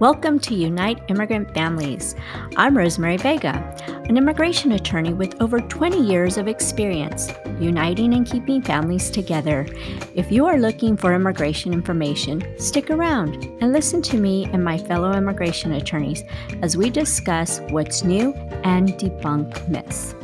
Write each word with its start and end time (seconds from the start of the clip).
Welcome 0.00 0.38
to 0.40 0.54
Unite 0.54 1.02
Immigrant 1.08 1.52
Families. 1.52 2.14
I'm 2.56 2.78
Rosemary 2.78 3.16
Vega, 3.16 3.74
an 4.08 4.16
immigration 4.16 4.70
attorney 4.70 5.12
with 5.12 5.34
over 5.42 5.58
20 5.58 6.00
years 6.00 6.38
of 6.38 6.46
experience 6.46 7.32
uniting 7.58 8.14
and 8.14 8.24
keeping 8.24 8.62
families 8.62 9.10
together. 9.10 9.66
If 10.14 10.30
you 10.30 10.46
are 10.46 10.56
looking 10.56 10.96
for 10.96 11.14
immigration 11.14 11.72
information, 11.72 12.44
stick 12.60 12.90
around 12.90 13.46
and 13.60 13.72
listen 13.72 14.00
to 14.02 14.18
me 14.18 14.44
and 14.52 14.62
my 14.62 14.78
fellow 14.78 15.14
immigration 15.14 15.72
attorneys 15.72 16.22
as 16.62 16.76
we 16.76 16.90
discuss 16.90 17.58
what's 17.70 18.04
new 18.04 18.34
and 18.62 18.90
debunk 18.90 19.68
myths. 19.68 20.14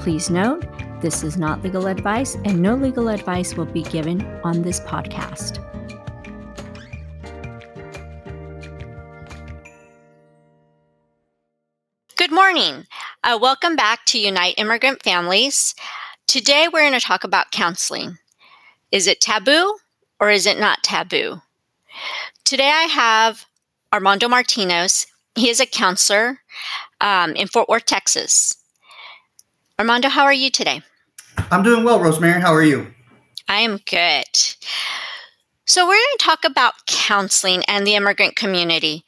Please 0.00 0.28
note, 0.28 0.66
this 1.00 1.22
is 1.22 1.36
not 1.36 1.62
legal 1.62 1.86
advice, 1.86 2.34
and 2.44 2.60
no 2.60 2.74
legal 2.74 3.10
advice 3.10 3.54
will 3.54 3.64
be 3.64 3.82
given 3.84 4.22
on 4.42 4.60
this 4.60 4.80
podcast. 4.80 5.64
Morning. 12.52 12.86
Uh, 13.24 13.38
welcome 13.40 13.76
back 13.76 14.04
to 14.04 14.18
Unite 14.18 14.56
Immigrant 14.58 15.02
Families. 15.02 15.74
Today 16.26 16.68
we're 16.70 16.82
going 16.82 16.92
to 16.92 17.00
talk 17.00 17.24
about 17.24 17.50
counseling. 17.50 18.18
Is 18.90 19.06
it 19.06 19.22
taboo 19.22 19.78
or 20.20 20.28
is 20.28 20.44
it 20.44 20.60
not 20.60 20.82
taboo? 20.82 21.40
Today 22.44 22.68
I 22.68 22.82
have 22.82 23.46
Armando 23.90 24.28
Martinez. 24.28 25.06
He 25.34 25.48
is 25.48 25.60
a 25.60 25.66
counselor 25.66 26.40
um, 27.00 27.30
in 27.36 27.48
Fort 27.48 27.70
Worth, 27.70 27.86
Texas. 27.86 28.54
Armando, 29.78 30.10
how 30.10 30.24
are 30.24 30.34
you 30.34 30.50
today? 30.50 30.82
I'm 31.50 31.62
doing 31.62 31.84
well, 31.84 32.00
Rosemary. 32.00 32.42
How 32.42 32.52
are 32.52 32.62
you? 32.62 32.92
I 33.48 33.60
am 33.60 33.78
good. 33.86 34.26
So 35.64 35.86
we're 35.86 35.94
going 35.94 36.18
to 36.18 36.24
talk 36.24 36.44
about 36.44 36.86
counseling 36.86 37.62
and 37.66 37.86
the 37.86 37.94
immigrant 37.94 38.36
community. 38.36 39.06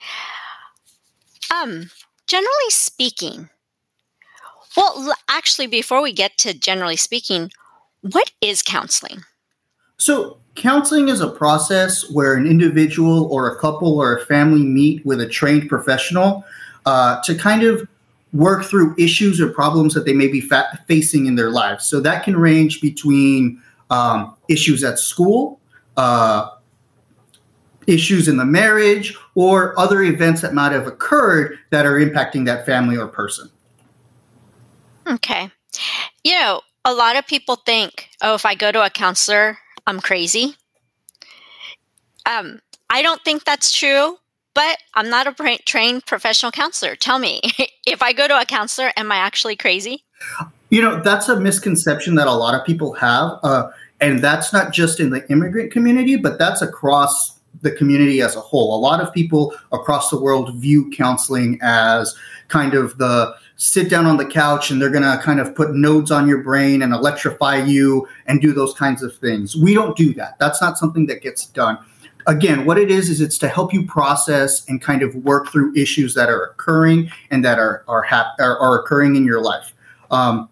Um, 1.55 1.91
generally 2.27 2.71
speaking, 2.71 3.51
well, 4.77 5.15
actually, 5.29 5.67
before 5.67 6.03
we 6.03 6.13
get 6.13 6.37
to 6.39 6.53
generally 6.53 6.97
speaking, 6.97 7.51
what 8.01 8.33
is 8.41 8.63
counseling? 8.63 9.23
So, 9.99 10.39
counseling 10.57 11.09
is 11.09 11.21
a 11.21 11.31
process 11.31 12.11
where 12.11 12.35
an 12.35 12.47
individual 12.47 13.33
or 13.33 13.49
a 13.49 13.59
couple 13.59 13.99
or 13.99 14.17
a 14.17 14.25
family 14.27 14.65
meet 14.65 15.05
with 15.07 15.21
a 15.21 15.29
trained 15.29 15.69
professional 15.69 16.45
uh, 16.87 17.21
to 17.23 17.35
kind 17.35 17.63
of 17.63 17.87
work 18.33 18.65
through 18.65 18.97
issues 18.99 19.41
or 19.41 19.49
problems 19.49 19.95
that 19.95 20.05
they 20.05 20.13
may 20.13 20.27
be 20.27 20.41
fa- 20.41 20.81
facing 20.89 21.27
in 21.27 21.37
their 21.37 21.51
lives. 21.51 21.87
So, 21.87 22.01
that 22.01 22.25
can 22.25 22.37
range 22.37 22.81
between 22.81 23.63
um, 23.91 24.35
issues 24.49 24.83
at 24.83 24.99
school, 24.99 25.61
uh, 25.97 26.49
issues 27.87 28.29
in 28.29 28.37
the 28.37 28.45
marriage 28.45 29.17
or 29.35 29.79
other 29.79 30.03
events 30.03 30.41
that 30.43 30.55
might 30.55 30.73
have 30.73 30.87
occurred 30.87 31.59
that 31.71 31.87
are 31.87 31.95
impacting 31.95 32.45
that 32.47 32.67
family 32.67 32.97
or 32.97 33.07
person. 33.07 33.51
Okay. 35.07 35.51
You 36.23 36.41
know, 36.41 36.61
a 36.85 36.95
lot 36.95 37.17
of 37.17 37.27
people 37.27 37.57
think, 37.57 38.09
oh, 38.23 38.35
if 38.35 38.47
I 38.47 38.55
go 38.55 38.73
to 38.73 38.85
a 38.85 38.91
counselor, 38.91 39.59
I'm 39.87 40.01
crazy. 40.01 40.57
Um, 42.27 42.61
I 42.91 43.03
don't 43.03 43.23
think 43.25 43.45
that's 43.45 43.73
true, 43.73 44.17
but 44.55 44.79
I'm 44.95 45.11
not 45.11 45.27
a 45.27 45.59
trained 45.67 46.07
professional 46.07 46.53
counselor. 46.53 46.97
Tell 46.97 47.19
me, 47.19 47.41
if 47.87 48.03
I 48.03 48.13
go 48.13 48.29
to 48.29 48.41
a 48.41 48.45
counselor, 48.45 48.93
am 48.97 49.13
I 49.13 49.17
actually 49.17 49.57
crazy? 49.57 50.05
You 50.71 50.81
know, 50.81 51.03
that's 51.03 51.29
a 51.29 51.39
misconception 51.39 52.15
that 52.15 52.27
a 52.27 52.33
lot 52.33 52.55
of 52.55 52.65
people 52.65 52.95
have. 52.95 53.39
Uh, 53.43 53.71
and 54.01 54.23
that's 54.23 54.53
not 54.53 54.73
just 54.73 55.01
in 55.01 55.11
the 55.11 55.29
immigrant 55.31 55.73
community, 55.73 56.17
but 56.17 56.39
that's 56.39 56.63
across 56.63 57.34
the 57.65 57.73
community 57.73 58.21
as 58.21 58.37
a 58.37 58.41
whole. 58.41 58.77
A 58.77 58.79
lot 58.79 59.01
of 59.01 59.13
people 59.13 59.53
across 59.73 60.11
the 60.11 60.21
world 60.21 60.55
view 60.57 60.91
counseling 60.91 61.59
as 61.63 62.15
kind 62.49 62.75
of 62.75 62.97
the 62.99 63.35
sit 63.57 63.89
down 63.89 64.07
on 64.07 64.19
the 64.19 64.27
couch 64.27 64.71
and 64.71 64.81
they're 64.81 64.91
going 64.91 65.03
to 65.03 65.19
kind 65.23 65.41
of 65.41 65.55
put 65.55 65.75
nodes 65.75 66.11
on 66.11 66.29
your 66.29 66.43
brain 66.43 66.83
and 66.83 66.93
electrify 66.93 67.57
you 67.57 68.07
and 68.27 68.41
do 68.41 68.53
those 68.53 68.75
kinds 68.75 69.03
of 69.03 69.17
things. 69.17 69.57
We 69.57 69.75
don't 69.75 69.97
do 69.97 70.13
that. 70.15 70.39
That's 70.39 70.61
not 70.61 70.77
something 70.77 71.07
that 71.07 71.23
gets 71.23 71.47
done. 71.47 71.79
Again, 72.27 72.65
what 72.65 72.79
it 72.79 72.91
is 72.91 73.11
is 73.11 73.21
it's 73.21 73.39
to 73.39 73.49
help 73.49 73.73
you 73.73 73.87
process 73.87 74.67
and 74.69 74.81
kind 74.81 75.03
of 75.03 75.15
work 75.17 75.51
through 75.51 75.75
issues 75.75 76.15
that 76.15 76.29
are 76.29 76.45
occurring 76.45 77.11
and 77.31 77.45
that 77.45 77.59
are 77.59 77.85
are, 77.89 78.03
hap- 78.03 78.35
are, 78.39 78.59
are 78.59 78.81
occurring 78.81 79.17
in 79.17 79.25
your 79.25 79.43
life. 79.43 79.75
Um, 80.11 80.49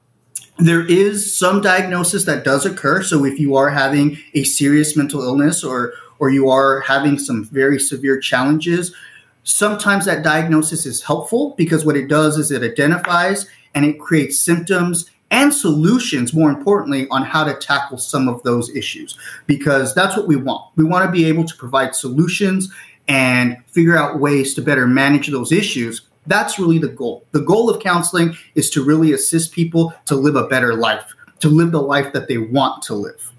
there 0.59 0.87
is 0.87 1.35
some 1.35 1.61
diagnosis 1.61 2.25
that 2.25 2.45
does 2.45 2.67
occur. 2.67 3.03
So 3.03 3.25
if 3.25 3.39
you 3.39 3.57
are 3.57 3.71
having 3.71 4.19
a 4.35 4.45
serious 4.45 4.97
mental 4.97 5.23
illness 5.23 5.65
or 5.65 5.95
or 6.23 6.31
you 6.31 6.49
are 6.49 6.79
having 6.83 7.19
some 7.19 7.45
very 7.47 7.81
severe 7.81 8.17
challenges, 8.17 8.95
sometimes 9.43 10.05
that 10.05 10.23
diagnosis 10.23 10.87
is 10.87 11.03
helpful 11.03 11.53
because 11.59 11.85
what 11.85 11.97
it 11.97 12.07
does 12.07 12.39
is 12.39 12.53
it 12.53 12.63
identifies 12.63 13.49
and 13.75 13.85
it 13.85 13.99
creates 13.99 14.39
symptoms 14.39 15.11
and 15.33 15.53
solutions, 15.53 16.33
more 16.33 16.49
importantly, 16.49 17.09
on 17.11 17.25
how 17.25 17.43
to 17.43 17.55
tackle 17.55 17.99
some 17.99 18.29
of 18.29 18.41
those 18.45 18.71
issues 18.71 19.19
because 19.49 19.97
that's 19.97 20.17
what 20.17 20.29
we 20.29 20.37
want. 20.37 20.71
We 20.77 20.85
want 20.85 21.05
to 21.05 21.11
be 21.11 21.25
able 21.25 21.45
to 21.45 21.57
provide 21.57 21.97
solutions 21.97 22.73
and 23.09 23.57
figure 23.67 23.97
out 23.97 24.21
ways 24.21 24.55
to 24.55 24.63
better 24.63 24.87
manage 24.87 25.27
those 25.27 25.51
issues. 25.51 26.03
That's 26.29 26.57
really 26.57 26.79
the 26.79 26.87
goal. 26.87 27.27
The 27.33 27.41
goal 27.41 27.69
of 27.69 27.83
counseling 27.83 28.37
is 28.55 28.71
to 28.71 28.85
really 28.85 29.13
assist 29.13 29.51
people 29.51 29.93
to 30.05 30.15
live 30.15 30.37
a 30.37 30.47
better 30.47 30.77
life, 30.77 31.15
to 31.41 31.49
live 31.49 31.73
the 31.73 31.83
life 31.83 32.13
that 32.13 32.29
they 32.29 32.39
want 32.39 32.81
to 32.85 32.95
live. 32.95 33.33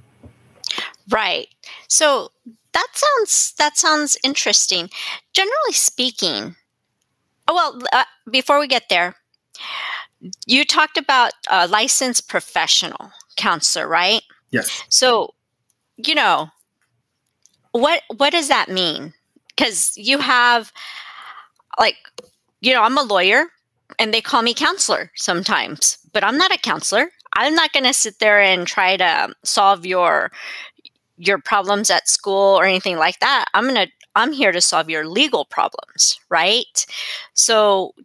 Right. 1.09 1.47
So 1.87 2.31
that 2.73 2.87
sounds 2.93 3.53
that 3.57 3.77
sounds 3.77 4.17
interesting. 4.23 4.89
Generally 5.33 5.73
speaking, 5.73 6.55
oh, 7.47 7.53
well, 7.53 7.81
uh, 7.91 8.05
before 8.29 8.59
we 8.59 8.67
get 8.67 8.89
there, 8.89 9.15
you 10.45 10.65
talked 10.65 10.97
about 10.97 11.31
a 11.49 11.67
licensed 11.67 12.27
professional 12.29 13.11
counselor, 13.35 13.87
right? 13.87 14.21
Yes. 14.51 14.83
So, 14.89 15.33
you 15.97 16.15
know, 16.15 16.49
what 17.71 18.01
what 18.15 18.31
does 18.31 18.47
that 18.47 18.69
mean? 18.69 19.13
Because 19.49 19.93
you 19.97 20.19
have, 20.19 20.71
like, 21.79 21.97
you 22.61 22.73
know, 22.73 22.81
I'm 22.81 22.97
a 22.97 23.03
lawyer, 23.03 23.45
and 23.99 24.13
they 24.13 24.21
call 24.21 24.41
me 24.41 24.53
counselor 24.53 25.11
sometimes, 25.15 25.97
but 26.11 26.23
I'm 26.23 26.37
not 26.37 26.53
a 26.53 26.57
counselor. 26.57 27.11
I'm 27.35 27.55
not 27.55 27.73
going 27.73 27.85
to 27.85 27.93
sit 27.93 28.19
there 28.19 28.39
and 28.39 28.67
try 28.67 28.95
to 28.97 29.33
solve 29.43 29.85
your 29.85 30.31
your 31.17 31.39
problems 31.39 31.89
at 31.89 32.07
school 32.07 32.59
or 32.59 32.65
anything 32.65 32.97
like 32.97 33.19
that. 33.19 33.45
I'm 33.53 33.63
going 33.63 33.75
to 33.75 33.87
I'm 34.15 34.31
here 34.31 34.51
to 34.51 34.61
solve 34.61 34.89
your 34.89 35.07
legal 35.07 35.45
problems, 35.45 36.19
right? 36.29 36.85
So 37.33 37.95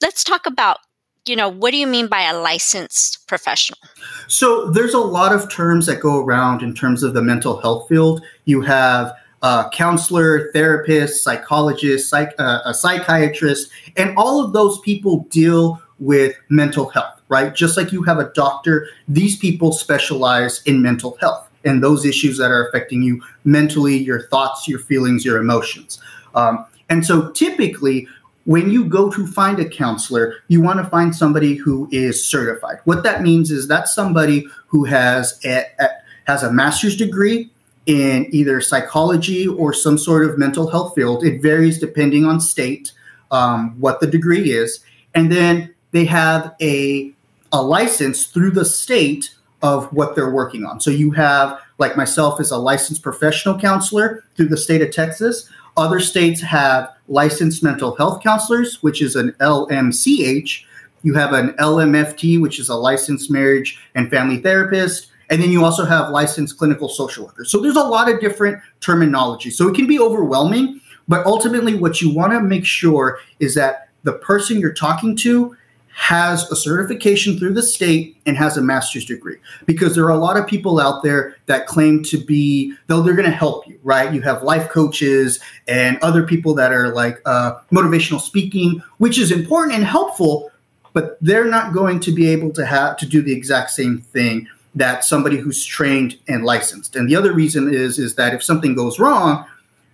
let's 0.00 0.24
talk 0.24 0.46
about 0.46 0.78
you 1.26 1.36
know 1.36 1.48
what 1.48 1.70
do 1.70 1.76
you 1.76 1.86
mean 1.86 2.08
by 2.08 2.22
a 2.22 2.36
licensed 2.36 3.26
professional 3.28 3.78
so 4.26 4.68
there's 4.70 4.92
a 4.92 4.98
lot 4.98 5.32
of 5.32 5.48
terms 5.48 5.86
that 5.86 6.00
go 6.00 6.18
around 6.18 6.62
in 6.62 6.74
terms 6.74 7.04
of 7.04 7.14
the 7.14 7.22
mental 7.22 7.60
health 7.60 7.88
field 7.88 8.20
you 8.44 8.60
have 8.60 9.12
a 9.42 9.68
counselor 9.72 10.50
therapist 10.52 11.22
psychologist 11.22 12.08
psych, 12.08 12.34
uh, 12.40 12.60
a 12.64 12.74
psychiatrist 12.74 13.70
and 13.96 14.16
all 14.16 14.44
of 14.44 14.52
those 14.52 14.80
people 14.80 15.20
deal 15.30 15.80
with 16.00 16.34
mental 16.48 16.88
health 16.88 17.22
right 17.28 17.54
just 17.54 17.76
like 17.76 17.92
you 17.92 18.02
have 18.02 18.18
a 18.18 18.32
doctor 18.32 18.88
these 19.06 19.36
people 19.36 19.70
specialize 19.70 20.60
in 20.64 20.82
mental 20.82 21.16
health 21.20 21.48
and 21.64 21.82
those 21.82 22.04
issues 22.04 22.38
that 22.38 22.50
are 22.50 22.66
affecting 22.66 23.02
you 23.02 23.22
mentally, 23.44 23.96
your 23.96 24.22
thoughts, 24.28 24.68
your 24.68 24.78
feelings, 24.78 25.24
your 25.24 25.38
emotions. 25.38 26.00
Um, 26.34 26.66
and 26.88 27.06
so 27.06 27.30
typically, 27.30 28.08
when 28.44 28.70
you 28.70 28.84
go 28.84 29.10
to 29.10 29.26
find 29.26 29.60
a 29.60 29.68
counselor, 29.68 30.34
you 30.48 30.60
want 30.60 30.78
to 30.82 30.90
find 30.90 31.14
somebody 31.14 31.54
who 31.54 31.88
is 31.92 32.24
certified. 32.24 32.78
What 32.84 33.04
that 33.04 33.22
means 33.22 33.50
is 33.50 33.68
that's 33.68 33.94
somebody 33.94 34.46
who 34.66 34.84
has 34.84 35.38
a, 35.44 35.64
a, 35.78 35.88
has 36.26 36.42
a 36.42 36.52
master's 36.52 36.96
degree 36.96 37.50
in 37.86 38.26
either 38.30 38.60
psychology 38.60 39.46
or 39.46 39.72
some 39.72 39.98
sort 39.98 40.24
of 40.24 40.38
mental 40.38 40.70
health 40.70 40.94
field. 40.94 41.24
It 41.24 41.40
varies 41.40 41.78
depending 41.78 42.24
on 42.24 42.40
state 42.40 42.92
um, 43.30 43.78
what 43.80 44.00
the 44.00 44.06
degree 44.06 44.50
is, 44.50 44.80
and 45.14 45.30
then 45.30 45.74
they 45.92 46.04
have 46.04 46.54
a 46.60 47.12
a 47.52 47.62
license 47.62 48.26
through 48.26 48.50
the 48.50 48.64
state 48.64 49.34
of 49.62 49.92
what 49.92 50.14
they're 50.14 50.30
working 50.30 50.64
on. 50.64 50.80
So 50.80 50.90
you 50.90 51.12
have, 51.12 51.60
like 51.78 51.96
myself, 51.96 52.40
as 52.40 52.50
a 52.50 52.58
licensed 52.58 53.02
professional 53.02 53.58
counselor 53.58 54.24
through 54.36 54.48
the 54.48 54.56
state 54.56 54.82
of 54.82 54.90
Texas. 54.90 55.48
Other 55.76 56.00
states 56.00 56.40
have 56.42 56.90
licensed 57.08 57.62
mental 57.62 57.94
health 57.96 58.22
counselors, 58.22 58.82
which 58.82 59.00
is 59.00 59.16
an 59.16 59.32
LMCH. 59.40 60.64
You 61.02 61.14
have 61.14 61.32
an 61.32 61.50
LMFT, 61.54 62.40
which 62.40 62.58
is 62.58 62.68
a 62.68 62.74
licensed 62.74 63.30
marriage 63.30 63.80
and 63.94 64.10
family 64.10 64.38
therapist. 64.38 65.08
And 65.30 65.42
then 65.42 65.50
you 65.50 65.64
also 65.64 65.84
have 65.84 66.10
licensed 66.10 66.58
clinical 66.58 66.88
social 66.88 67.24
workers. 67.24 67.50
So 67.50 67.60
there's 67.60 67.76
a 67.76 67.82
lot 67.82 68.10
of 68.10 68.20
different 68.20 68.60
terminology. 68.80 69.50
So 69.50 69.68
it 69.68 69.74
can 69.74 69.86
be 69.86 69.98
overwhelming, 69.98 70.80
but 71.08 71.24
ultimately, 71.24 71.74
what 71.74 72.00
you 72.00 72.14
want 72.14 72.32
to 72.32 72.40
make 72.40 72.66
sure 72.66 73.18
is 73.40 73.54
that 73.54 73.88
the 74.02 74.12
person 74.12 74.60
you're 74.60 74.74
talking 74.74 75.16
to 75.16 75.56
has 75.94 76.50
a 76.50 76.56
certification 76.56 77.38
through 77.38 77.52
the 77.52 77.62
state 77.62 78.16
and 78.24 78.36
has 78.36 78.56
a 78.56 78.62
master's 78.62 79.04
degree. 79.04 79.36
Because 79.66 79.94
there 79.94 80.04
are 80.04 80.10
a 80.10 80.18
lot 80.18 80.36
of 80.36 80.46
people 80.46 80.80
out 80.80 81.02
there 81.02 81.36
that 81.46 81.66
claim 81.66 82.02
to 82.04 82.18
be 82.18 82.74
though 82.86 83.02
they're 83.02 83.14
going 83.14 83.30
to 83.30 83.36
help 83.36 83.66
you 83.66 83.78
right? 83.82 84.12
You 84.12 84.20
have 84.22 84.42
life 84.42 84.70
coaches 84.70 85.40
and 85.68 85.98
other 86.02 86.24
people 86.24 86.54
that 86.54 86.72
are 86.72 86.94
like 86.94 87.20
uh, 87.26 87.58
motivational 87.70 88.20
speaking 88.20 88.82
which 88.98 89.18
is 89.18 89.30
important 89.30 89.74
and 89.74 89.84
helpful 89.84 90.50
but 90.94 91.16
they're 91.20 91.46
not 91.46 91.72
going 91.72 92.00
to 92.00 92.12
be 92.12 92.28
able 92.28 92.50
to 92.52 92.66
have 92.66 92.96
to 92.98 93.06
do 93.06 93.22
the 93.22 93.32
exact 93.32 93.70
same 93.70 93.98
thing 93.98 94.46
that 94.74 95.04
somebody 95.04 95.38
who's 95.38 95.64
trained 95.64 96.18
and 96.28 96.44
licensed. 96.44 96.96
And 96.96 97.08
the 97.08 97.16
other 97.16 97.32
reason 97.32 97.72
is 97.72 97.98
is 97.98 98.14
that 98.14 98.34
if 98.34 98.42
something 98.42 98.74
goes 98.74 98.98
wrong 98.98 99.46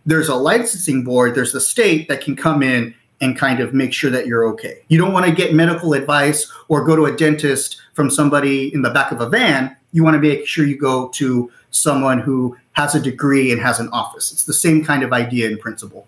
there's 0.06 0.28
a 0.28 0.34
licensing 0.34 1.02
board 1.04 1.34
there's 1.34 1.52
the 1.52 1.60
state 1.60 2.08
that 2.08 2.20
can 2.20 2.36
come 2.36 2.62
in 2.62 2.94
and 3.20 3.36
kind 3.36 3.60
of 3.60 3.74
make 3.74 3.92
sure 3.92 4.10
that 4.10 4.26
you're 4.26 4.46
okay. 4.48 4.82
You 4.88 4.98
don't 4.98 5.12
want 5.12 5.26
to 5.26 5.32
get 5.32 5.54
medical 5.54 5.92
advice 5.92 6.50
or 6.68 6.84
go 6.84 6.94
to 6.96 7.06
a 7.06 7.16
dentist 7.16 7.80
from 7.94 8.10
somebody 8.10 8.72
in 8.72 8.82
the 8.82 8.90
back 8.90 9.10
of 9.12 9.20
a 9.20 9.28
van. 9.28 9.76
You 9.92 10.04
want 10.04 10.14
to 10.14 10.20
make 10.20 10.46
sure 10.46 10.64
you 10.64 10.78
go 10.78 11.08
to 11.08 11.50
someone 11.70 12.20
who 12.20 12.56
has 12.72 12.94
a 12.94 13.00
degree 13.00 13.50
and 13.50 13.60
has 13.60 13.80
an 13.80 13.88
office. 13.88 14.32
It's 14.32 14.44
the 14.44 14.52
same 14.52 14.84
kind 14.84 15.02
of 15.02 15.12
idea 15.12 15.50
in 15.50 15.58
principle. 15.58 16.06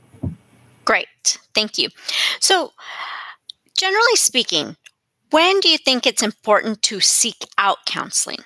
Great. 0.84 1.38
Thank 1.54 1.78
you. 1.78 1.88
So, 2.40 2.72
generally 3.76 4.16
speaking, 4.16 4.76
when 5.30 5.60
do 5.60 5.68
you 5.68 5.78
think 5.78 6.06
it's 6.06 6.22
important 6.22 6.82
to 6.82 7.00
seek 7.00 7.46
out 7.58 7.78
counseling? 7.86 8.38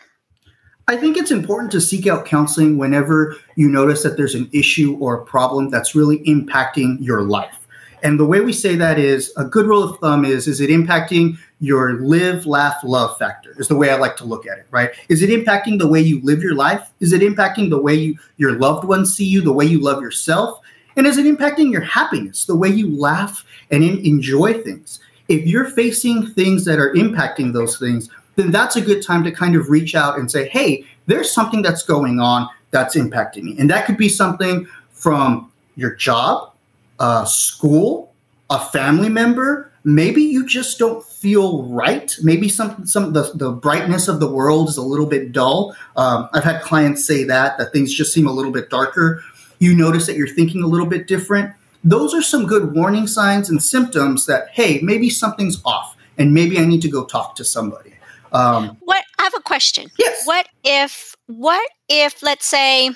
I 0.86 0.96
think 0.96 1.16
it's 1.16 1.30
important 1.30 1.72
to 1.72 1.80
seek 1.80 2.06
out 2.06 2.26
counseling 2.26 2.76
whenever 2.76 3.36
you 3.56 3.68
notice 3.68 4.02
that 4.02 4.18
there's 4.18 4.34
an 4.34 4.50
issue 4.52 4.98
or 5.00 5.14
a 5.14 5.24
problem 5.24 5.70
that's 5.70 5.94
really 5.94 6.18
impacting 6.24 6.98
your 7.00 7.22
life. 7.22 7.63
And 8.04 8.20
the 8.20 8.26
way 8.26 8.40
we 8.40 8.52
say 8.52 8.76
that 8.76 8.98
is 8.98 9.32
a 9.38 9.46
good 9.46 9.64
rule 9.64 9.82
of 9.82 9.98
thumb 9.98 10.26
is 10.26 10.46
is 10.46 10.60
it 10.60 10.68
impacting 10.68 11.38
your 11.58 11.94
live, 11.94 12.44
laugh, 12.44 12.76
love 12.84 13.16
factor? 13.18 13.54
Is 13.58 13.68
the 13.68 13.76
way 13.76 13.88
I 13.88 13.96
like 13.96 14.14
to 14.16 14.26
look 14.26 14.46
at 14.46 14.58
it, 14.58 14.66
right? 14.70 14.90
Is 15.08 15.22
it 15.22 15.30
impacting 15.30 15.78
the 15.78 15.88
way 15.88 16.02
you 16.02 16.20
live 16.22 16.42
your 16.42 16.54
life? 16.54 16.92
Is 17.00 17.14
it 17.14 17.22
impacting 17.22 17.70
the 17.70 17.80
way 17.80 17.94
you 17.94 18.18
your 18.36 18.58
loved 18.58 18.84
ones 18.86 19.16
see 19.16 19.24
you, 19.24 19.40
the 19.40 19.54
way 19.54 19.64
you 19.64 19.80
love 19.80 20.02
yourself? 20.02 20.60
And 20.96 21.06
is 21.06 21.16
it 21.16 21.24
impacting 21.24 21.72
your 21.72 21.80
happiness, 21.80 22.44
the 22.44 22.54
way 22.54 22.68
you 22.68 22.94
laugh 22.94 23.44
and 23.70 23.82
in, 23.82 23.98
enjoy 24.04 24.62
things? 24.62 25.00
If 25.28 25.46
you're 25.46 25.70
facing 25.70 26.26
things 26.26 26.66
that 26.66 26.78
are 26.78 26.92
impacting 26.92 27.54
those 27.54 27.78
things, 27.78 28.10
then 28.36 28.50
that's 28.50 28.76
a 28.76 28.82
good 28.82 29.02
time 29.02 29.24
to 29.24 29.32
kind 29.32 29.56
of 29.56 29.70
reach 29.70 29.94
out 29.94 30.18
and 30.18 30.30
say, 30.30 30.46
hey, 30.48 30.84
there's 31.06 31.32
something 31.32 31.62
that's 31.62 31.82
going 31.82 32.20
on 32.20 32.48
that's 32.70 32.96
impacting 32.96 33.44
me. 33.44 33.56
And 33.58 33.70
that 33.70 33.86
could 33.86 33.96
be 33.96 34.10
something 34.10 34.68
from 34.90 35.50
your 35.76 35.94
job, 35.94 36.52
a 36.98 37.26
school, 37.26 38.14
a 38.50 38.60
family 38.66 39.08
member, 39.08 39.72
maybe 39.84 40.22
you 40.22 40.46
just 40.46 40.78
don't 40.78 41.04
feel 41.04 41.64
right. 41.64 42.16
Maybe 42.22 42.48
some 42.48 42.86
some 42.86 43.12
the, 43.12 43.30
the 43.34 43.52
brightness 43.52 44.08
of 44.08 44.20
the 44.20 44.30
world 44.30 44.68
is 44.68 44.76
a 44.76 44.82
little 44.82 45.06
bit 45.06 45.32
dull. 45.32 45.76
Um, 45.96 46.28
I've 46.32 46.44
had 46.44 46.62
clients 46.62 47.06
say 47.06 47.24
that 47.24 47.58
that 47.58 47.72
things 47.72 47.92
just 47.94 48.12
seem 48.12 48.26
a 48.26 48.32
little 48.32 48.52
bit 48.52 48.70
darker. 48.70 49.22
You 49.58 49.76
notice 49.76 50.06
that 50.06 50.16
you're 50.16 50.28
thinking 50.28 50.62
a 50.62 50.66
little 50.66 50.86
bit 50.86 51.06
different. 51.06 51.54
Those 51.84 52.14
are 52.14 52.22
some 52.22 52.46
good 52.46 52.74
warning 52.74 53.06
signs 53.06 53.50
and 53.50 53.62
symptoms 53.62 54.26
that 54.26 54.48
hey, 54.50 54.80
maybe 54.82 55.10
something's 55.10 55.60
off, 55.64 55.96
and 56.18 56.32
maybe 56.32 56.58
I 56.58 56.64
need 56.64 56.82
to 56.82 56.90
go 56.90 57.04
talk 57.04 57.36
to 57.36 57.44
somebody. 57.44 57.92
Um, 58.32 58.76
what 58.80 59.04
I 59.18 59.24
have 59.24 59.34
a 59.36 59.42
question. 59.42 59.90
Yes. 59.98 60.26
What 60.26 60.48
if 60.64 61.14
what 61.26 61.70
if 61.88 62.22
let's 62.22 62.46
say 62.46 62.90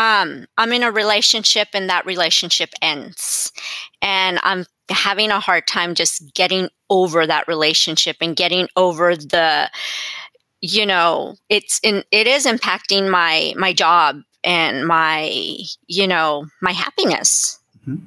um, 0.00 0.46
I'm 0.56 0.72
in 0.72 0.82
a 0.82 0.90
relationship 0.90 1.68
and 1.74 1.90
that 1.90 2.06
relationship 2.06 2.70
ends. 2.80 3.52
And 4.00 4.40
I'm 4.42 4.64
having 4.88 5.30
a 5.30 5.38
hard 5.38 5.66
time 5.66 5.94
just 5.94 6.32
getting 6.34 6.70
over 6.88 7.26
that 7.26 7.46
relationship 7.46 8.16
and 8.22 8.34
getting 8.34 8.66
over 8.76 9.14
the, 9.14 9.70
you 10.62 10.86
know, 10.86 11.36
it's 11.50 11.80
in, 11.82 12.02
it 12.10 12.26
is 12.26 12.46
impacting 12.46 13.10
my, 13.10 13.52
my 13.58 13.74
job 13.74 14.16
and 14.42 14.86
my, 14.86 15.30
you 15.86 16.06
know, 16.06 16.46
my 16.62 16.72
happiness. 16.72 17.60
Mm-hmm. 17.86 18.06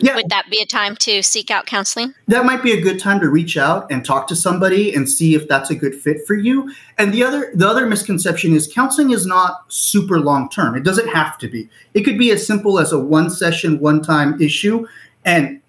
Yeah. 0.00 0.14
Would 0.14 0.28
that 0.28 0.50
be 0.50 0.60
a 0.60 0.66
time 0.66 0.96
to 0.96 1.22
seek 1.22 1.50
out 1.50 1.66
counseling? 1.66 2.14
That 2.28 2.44
might 2.44 2.62
be 2.62 2.72
a 2.72 2.80
good 2.80 2.98
time 2.98 3.20
to 3.20 3.28
reach 3.28 3.56
out 3.56 3.90
and 3.90 4.04
talk 4.04 4.26
to 4.28 4.36
somebody 4.36 4.94
and 4.94 5.08
see 5.08 5.34
if 5.34 5.48
that's 5.48 5.70
a 5.70 5.74
good 5.74 5.94
fit 5.94 6.26
for 6.26 6.34
you. 6.34 6.72
And 6.98 7.12
the 7.12 7.22
other 7.22 7.50
the 7.54 7.68
other 7.68 7.86
misconception 7.86 8.54
is 8.54 8.66
counseling 8.72 9.10
is 9.10 9.26
not 9.26 9.64
super 9.68 10.18
long 10.18 10.48
term. 10.48 10.76
It 10.76 10.84
doesn't 10.84 11.08
have 11.08 11.38
to 11.38 11.48
be. 11.48 11.68
It 11.94 12.02
could 12.02 12.18
be 12.18 12.30
as 12.30 12.46
simple 12.46 12.78
as 12.78 12.92
a 12.92 12.98
one 12.98 13.30
session, 13.30 13.80
one 13.80 14.02
time 14.02 14.40
issue 14.40 14.86
and 15.24 15.60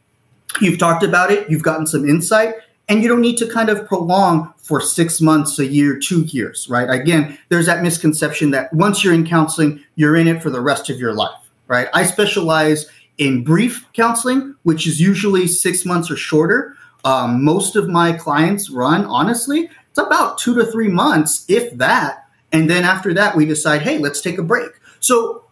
you've 0.62 0.80
talked 0.80 1.04
about 1.04 1.32
it, 1.32 1.50
you've 1.50 1.64
gotten 1.64 1.86
some 1.86 2.08
insight 2.08 2.56
and 2.90 3.02
you 3.02 3.10
don't 3.10 3.22
need 3.22 3.38
to 3.38 3.48
kind 3.48 3.70
of 3.70 3.88
prolong 3.88 4.54
for 4.58 4.80
6 4.80 5.22
months, 5.22 5.60
a 5.60 5.66
year, 5.66 6.00
2 6.00 6.22
years, 6.24 6.68
right? 6.70 6.90
Again, 6.90 7.38
there's 7.50 7.66
that 7.66 7.84
misconception 7.84 8.52
that 8.52 8.74
once 8.74 9.04
you're 9.04 9.14
in 9.14 9.26
counseling, 9.26 9.84
you're 9.96 10.16
in 10.16 10.28
it 10.28 10.42
for 10.42 10.50
the 10.50 10.62
rest 10.62 10.90
of 10.90 11.00
your 11.00 11.14
life, 11.14 11.40
right? 11.68 11.90
I 11.94 12.04
specialize 12.04 12.86
in 13.18 13.44
brief 13.44 13.86
counseling, 13.94 14.56
which 14.64 14.88
is 14.88 15.02
usually 15.02 15.48
six 15.48 15.86
months 15.86 16.12
or 16.12 16.16
shorter. 16.16 16.76
Um, 17.04 17.44
most 17.44 17.76
of 17.76 17.90
my 17.90 18.12
clients 18.12 18.70
run, 18.70 19.06
honestly, 19.06 19.70
it's 19.90 19.98
about 19.98 20.38
two 20.38 20.56
to 20.56 20.66
three 20.66 20.90
months, 20.90 21.46
if 21.48 21.72
that. 21.78 22.28
And 22.52 22.70
then 22.70 22.84
after 22.84 23.14
that, 23.14 23.36
we 23.36 23.46
decide, 23.46 23.82
hey, 23.82 23.98
let's 23.98 24.22
take 24.22 24.38
a 24.38 24.44
break. 24.44 24.72
So, 25.00 25.44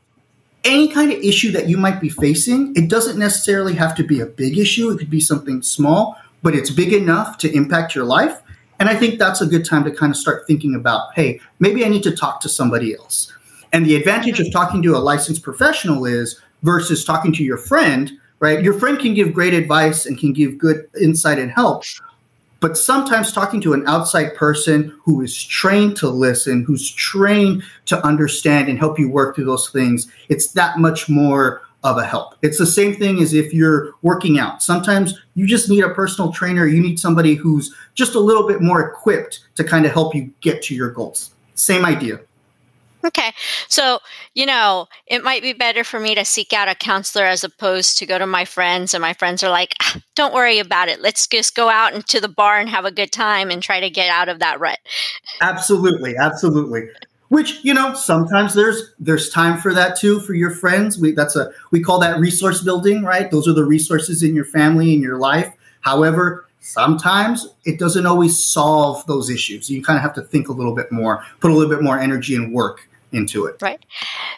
any 0.63 0.87
kind 0.87 1.11
of 1.11 1.19
issue 1.19 1.51
that 1.51 1.69
you 1.69 1.77
might 1.77 2.01
be 2.01 2.09
facing, 2.09 2.75
it 2.75 2.89
doesn't 2.89 3.19
necessarily 3.19 3.75
have 3.75 3.93
to 3.95 4.03
be 4.03 4.19
a 4.19 4.25
big 4.25 4.57
issue. 4.57 4.89
It 4.89 4.97
could 4.97 5.11
be 5.11 5.21
something 5.21 5.61
small, 5.61 6.17
but 6.41 6.55
it's 6.55 6.71
big 6.71 6.91
enough 6.91 7.37
to 7.39 7.53
impact 7.53 7.93
your 7.93 8.03
life. 8.03 8.41
And 8.79 8.89
I 8.89 8.95
think 8.95 9.19
that's 9.19 9.41
a 9.41 9.45
good 9.45 9.63
time 9.63 9.83
to 9.83 9.91
kind 9.91 10.11
of 10.11 10.17
start 10.17 10.47
thinking 10.47 10.73
about, 10.73 11.13
hey, 11.13 11.39
maybe 11.59 11.85
I 11.85 11.89
need 11.89 12.01
to 12.03 12.15
talk 12.15 12.41
to 12.41 12.49
somebody 12.49 12.95
else. 12.95 13.31
And 13.71 13.85
the 13.85 13.95
advantage 13.95 14.39
of 14.39 14.51
talking 14.51 14.81
to 14.83 14.95
a 14.95 14.99
licensed 14.99 15.43
professional 15.43 16.05
is 16.05 16.41
versus 16.65 17.05
talking 17.05 17.31
to 17.33 17.43
your 17.43 17.57
friend, 17.57 18.11
right? 18.39 18.63
Your 18.63 18.73
friend 18.73 18.99
can 18.99 19.13
give 19.13 19.33
great 19.33 19.53
advice 19.53 20.05
and 20.05 20.17
can 20.17 20.33
give 20.33 20.57
good 20.57 20.89
insight 20.99 21.39
and 21.39 21.51
help. 21.51 21.83
But 22.59 22.77
sometimes 22.77 23.31
talking 23.31 23.61
to 23.61 23.73
an 23.73 23.87
outside 23.87 24.33
person 24.35 24.97
who 25.03 25.21
is 25.21 25.41
trained 25.41 25.97
to 25.97 26.09
listen, 26.09 26.63
who's 26.63 26.91
trained 26.91 27.63
to 27.85 28.03
understand 28.03 28.69
and 28.69 28.79
help 28.79 28.97
you 28.97 29.09
work 29.09 29.35
through 29.35 29.45
those 29.45 29.69
things, 29.69 30.11
it's 30.29 30.47
that 30.53 30.79
much 30.79 31.07
more 31.07 31.61
of 31.83 31.99
a 31.99 32.05
help. 32.05 32.33
It's 32.41 32.57
the 32.57 32.65
same 32.65 32.95
thing 32.95 33.21
as 33.21 33.33
if 33.33 33.53
you're 33.53 33.93
working 34.01 34.39
out. 34.39 34.63
Sometimes 34.63 35.13
you 35.35 35.45
just 35.45 35.69
need 35.69 35.83
a 35.83 35.93
personal 35.93 36.31
trainer, 36.31 36.65
you 36.65 36.81
need 36.81 36.99
somebody 36.99 37.35
who's 37.35 37.71
just 37.93 38.15
a 38.15 38.19
little 38.19 38.47
bit 38.47 38.61
more 38.61 38.81
equipped 38.81 39.41
to 39.55 39.63
kind 39.63 39.85
of 39.85 39.91
help 39.91 40.15
you 40.15 40.33
get 40.41 40.63
to 40.63 40.73
your 40.73 40.89
goals. 40.89 41.29
Same 41.53 41.85
idea. 41.85 42.21
Okay. 43.05 43.33
So, 43.67 43.99
you 44.33 44.45
know, 44.45 44.87
it 45.05 45.23
might 45.23 45.43
be 45.43 45.53
better 45.53 45.83
for 45.83 45.99
me 45.99 46.15
to 46.15 46.25
seek 46.25 46.53
out 46.53 46.67
a 46.67 46.75
counselor 46.75 47.25
as 47.25 47.43
opposed 47.43 47.97
to 47.99 48.05
go 48.05 48.17
to 48.17 48.25
my 48.25 48.45
friends. 48.45 48.93
And 48.93 49.01
my 49.01 49.13
friends 49.13 49.43
are 49.43 49.49
like, 49.49 49.75
ah, 49.81 50.01
don't 50.15 50.33
worry 50.33 50.57
about 50.57 50.87
it. 50.87 51.01
Let's 51.01 51.27
just 51.27 51.55
go 51.55 51.69
out 51.69 51.93
into 51.93 52.19
the 52.19 52.27
bar 52.27 52.59
and 52.59 52.69
have 52.69 52.85
a 52.85 52.91
good 52.91 53.11
time 53.11 53.51
and 53.51 53.61
try 53.61 53.79
to 53.79 53.89
get 53.89 54.09
out 54.09 54.27
of 54.27 54.39
that 54.39 54.59
rut. 54.59 54.79
Absolutely. 55.41 56.17
Absolutely. 56.17 56.89
Which, 57.29 57.63
you 57.63 57.73
know, 57.73 57.93
sometimes 57.93 58.53
there's 58.53 58.93
there's 58.99 59.29
time 59.29 59.59
for 59.59 59.73
that 59.73 59.97
too 59.97 60.19
for 60.21 60.33
your 60.33 60.51
friends. 60.51 60.97
We 60.97 61.11
that's 61.11 61.35
a 61.35 61.51
we 61.71 61.81
call 61.81 61.99
that 61.99 62.19
resource 62.19 62.61
building, 62.61 63.03
right? 63.03 63.29
Those 63.29 63.47
are 63.47 63.53
the 63.53 63.65
resources 63.65 64.23
in 64.23 64.35
your 64.35 64.45
family 64.45 64.93
in 64.93 65.01
your 65.01 65.17
life. 65.17 65.51
However, 65.81 66.47
sometimes 66.59 67.47
it 67.65 67.77
doesn't 67.79 68.05
always 68.05 68.43
solve 68.43 69.05
those 69.07 69.29
issues. 69.29 69.69
You 69.69 69.83
kind 69.83 69.97
of 69.97 70.03
have 70.03 70.13
to 70.15 70.21
think 70.21 70.49
a 70.49 70.53
little 70.53 70.75
bit 70.75 70.91
more, 70.91 71.23
put 71.39 71.51
a 71.51 71.53
little 71.53 71.69
bit 71.69 71.83
more 71.83 71.99
energy 71.99 72.35
and 72.35 72.53
work 72.53 72.87
into 73.11 73.45
it. 73.45 73.61
Right. 73.61 73.79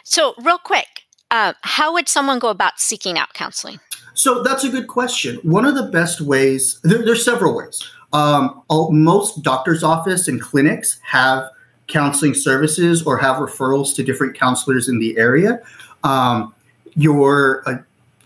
So, 0.04 0.34
real 0.38 0.58
quick, 0.58 0.86
uh, 1.30 1.52
how 1.62 1.92
would 1.92 2.08
someone 2.08 2.38
go 2.38 2.48
about 2.48 2.80
seeking 2.80 3.18
out 3.18 3.34
counseling? 3.34 3.80
So 4.14 4.42
that's 4.42 4.64
a 4.64 4.68
good 4.68 4.88
question. 4.88 5.36
One 5.44 5.64
of 5.64 5.76
the 5.76 5.84
best 5.84 6.20
ways, 6.20 6.80
there, 6.82 7.04
there's 7.04 7.24
several 7.24 7.54
ways. 7.54 7.88
Um, 8.12 8.62
all, 8.68 8.90
most 8.90 9.42
doctor's 9.42 9.84
office 9.84 10.26
and 10.26 10.40
clinics 10.40 10.98
have 11.04 11.48
counseling 11.86 12.34
services 12.34 13.02
or 13.04 13.16
have 13.18 13.36
referrals 13.36 13.94
to 13.94 14.02
different 14.02 14.36
counselors 14.36 14.88
in 14.88 14.98
the 14.98 15.16
area. 15.18 15.60
Um, 16.02 16.52
your 16.94 17.62
uh, 17.66 17.78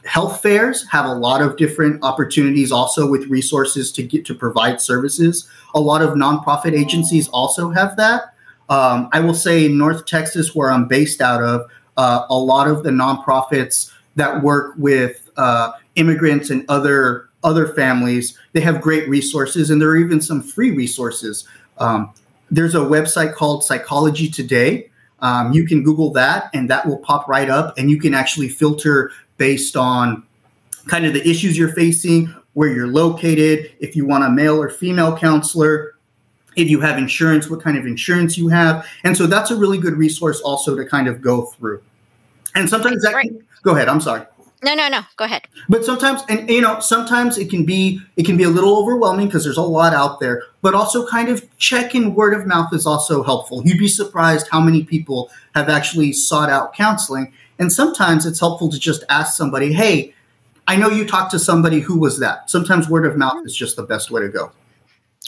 health 0.04 0.40
fairs 0.40 0.88
have 0.88 1.04
a 1.04 1.12
lot 1.12 1.42
of 1.42 1.56
different 1.56 2.02
opportunities 2.02 2.72
also 2.72 3.08
with 3.08 3.26
resources 3.26 3.92
to 3.92 4.02
get 4.02 4.24
to 4.24 4.34
provide 4.34 4.80
services. 4.80 5.46
A 5.74 5.80
lot 5.80 6.00
of 6.00 6.10
nonprofit 6.10 6.72
agencies 6.72 7.28
also 7.28 7.70
have 7.70 7.96
that. 7.96 8.31
Um, 8.68 9.08
I 9.12 9.20
will 9.20 9.34
say 9.34 9.66
in 9.66 9.76
North 9.76 10.06
Texas, 10.06 10.54
where 10.54 10.70
I'm 10.70 10.86
based 10.88 11.20
out 11.20 11.42
of, 11.42 11.70
uh, 11.96 12.26
a 12.30 12.36
lot 12.36 12.68
of 12.68 12.84
the 12.84 12.90
nonprofits 12.90 13.92
that 14.16 14.42
work 14.42 14.74
with 14.78 15.30
uh, 15.36 15.72
immigrants 15.96 16.50
and 16.50 16.64
other 16.68 17.28
other 17.44 17.66
families, 17.74 18.38
they 18.52 18.60
have 18.60 18.80
great 18.80 19.08
resources, 19.08 19.70
and 19.70 19.82
there 19.82 19.88
are 19.88 19.96
even 19.96 20.20
some 20.20 20.40
free 20.40 20.70
resources. 20.70 21.46
Um, 21.78 22.14
there's 22.52 22.76
a 22.76 22.78
website 22.78 23.34
called 23.34 23.64
Psychology 23.64 24.28
Today. 24.28 24.88
Um, 25.20 25.52
you 25.52 25.66
can 25.66 25.82
Google 25.82 26.12
that, 26.12 26.50
and 26.54 26.70
that 26.70 26.86
will 26.86 26.98
pop 26.98 27.26
right 27.26 27.50
up, 27.50 27.76
and 27.76 27.90
you 27.90 27.98
can 27.98 28.14
actually 28.14 28.48
filter 28.48 29.10
based 29.38 29.76
on 29.76 30.22
kind 30.86 31.04
of 31.04 31.14
the 31.14 31.28
issues 31.28 31.58
you're 31.58 31.72
facing, 31.72 32.32
where 32.54 32.68
you're 32.68 32.86
located, 32.86 33.72
if 33.80 33.96
you 33.96 34.06
want 34.06 34.24
a 34.24 34.30
male 34.30 34.60
or 34.60 34.68
female 34.68 35.16
counselor, 35.16 35.91
if 36.56 36.68
you 36.68 36.80
have 36.80 36.98
insurance, 36.98 37.48
what 37.48 37.62
kind 37.62 37.76
of 37.76 37.86
insurance 37.86 38.36
you 38.36 38.48
have. 38.48 38.86
And 39.04 39.16
so 39.16 39.26
that's 39.26 39.50
a 39.50 39.56
really 39.56 39.78
good 39.78 39.94
resource 39.94 40.40
also 40.40 40.76
to 40.76 40.84
kind 40.84 41.08
of 41.08 41.20
go 41.20 41.42
through. 41.42 41.82
And 42.54 42.68
sometimes 42.68 43.02
that, 43.02 43.14
can, 43.20 43.44
go 43.62 43.74
ahead, 43.74 43.88
I'm 43.88 44.00
sorry. 44.00 44.26
No, 44.64 44.74
no, 44.74 44.88
no. 44.88 45.00
Go 45.16 45.24
ahead. 45.24 45.48
But 45.68 45.84
sometimes, 45.84 46.22
and 46.28 46.48
you 46.48 46.60
know, 46.60 46.78
sometimes 46.78 47.36
it 47.36 47.50
can 47.50 47.64
be 47.64 48.00
it 48.16 48.24
can 48.24 48.36
be 48.36 48.44
a 48.44 48.48
little 48.48 48.78
overwhelming 48.78 49.26
because 49.26 49.42
there's 49.42 49.56
a 49.56 49.62
lot 49.62 49.92
out 49.92 50.20
there. 50.20 50.44
But 50.60 50.74
also, 50.74 51.06
kind 51.06 51.28
of 51.28 51.44
checking 51.58 52.14
word 52.14 52.32
of 52.32 52.46
mouth 52.46 52.72
is 52.72 52.86
also 52.86 53.24
helpful. 53.24 53.62
You'd 53.66 53.78
be 53.78 53.88
surprised 53.88 54.46
how 54.52 54.60
many 54.60 54.84
people 54.84 55.30
have 55.56 55.68
actually 55.68 56.12
sought 56.12 56.48
out 56.48 56.74
counseling. 56.74 57.32
And 57.58 57.72
sometimes 57.72 58.24
it's 58.24 58.38
helpful 58.38 58.68
to 58.70 58.78
just 58.78 59.02
ask 59.08 59.36
somebody, 59.36 59.72
"Hey, 59.72 60.14
I 60.68 60.76
know 60.76 60.88
you 60.88 61.06
talked 61.06 61.32
to 61.32 61.40
somebody 61.40 61.80
who 61.80 61.98
was 61.98 62.20
that." 62.20 62.48
Sometimes 62.48 62.88
word 62.88 63.04
of 63.04 63.16
mouth 63.16 63.42
mm. 63.42 63.46
is 63.46 63.56
just 63.56 63.74
the 63.74 63.82
best 63.82 64.12
way 64.12 64.22
to 64.22 64.28
go. 64.28 64.52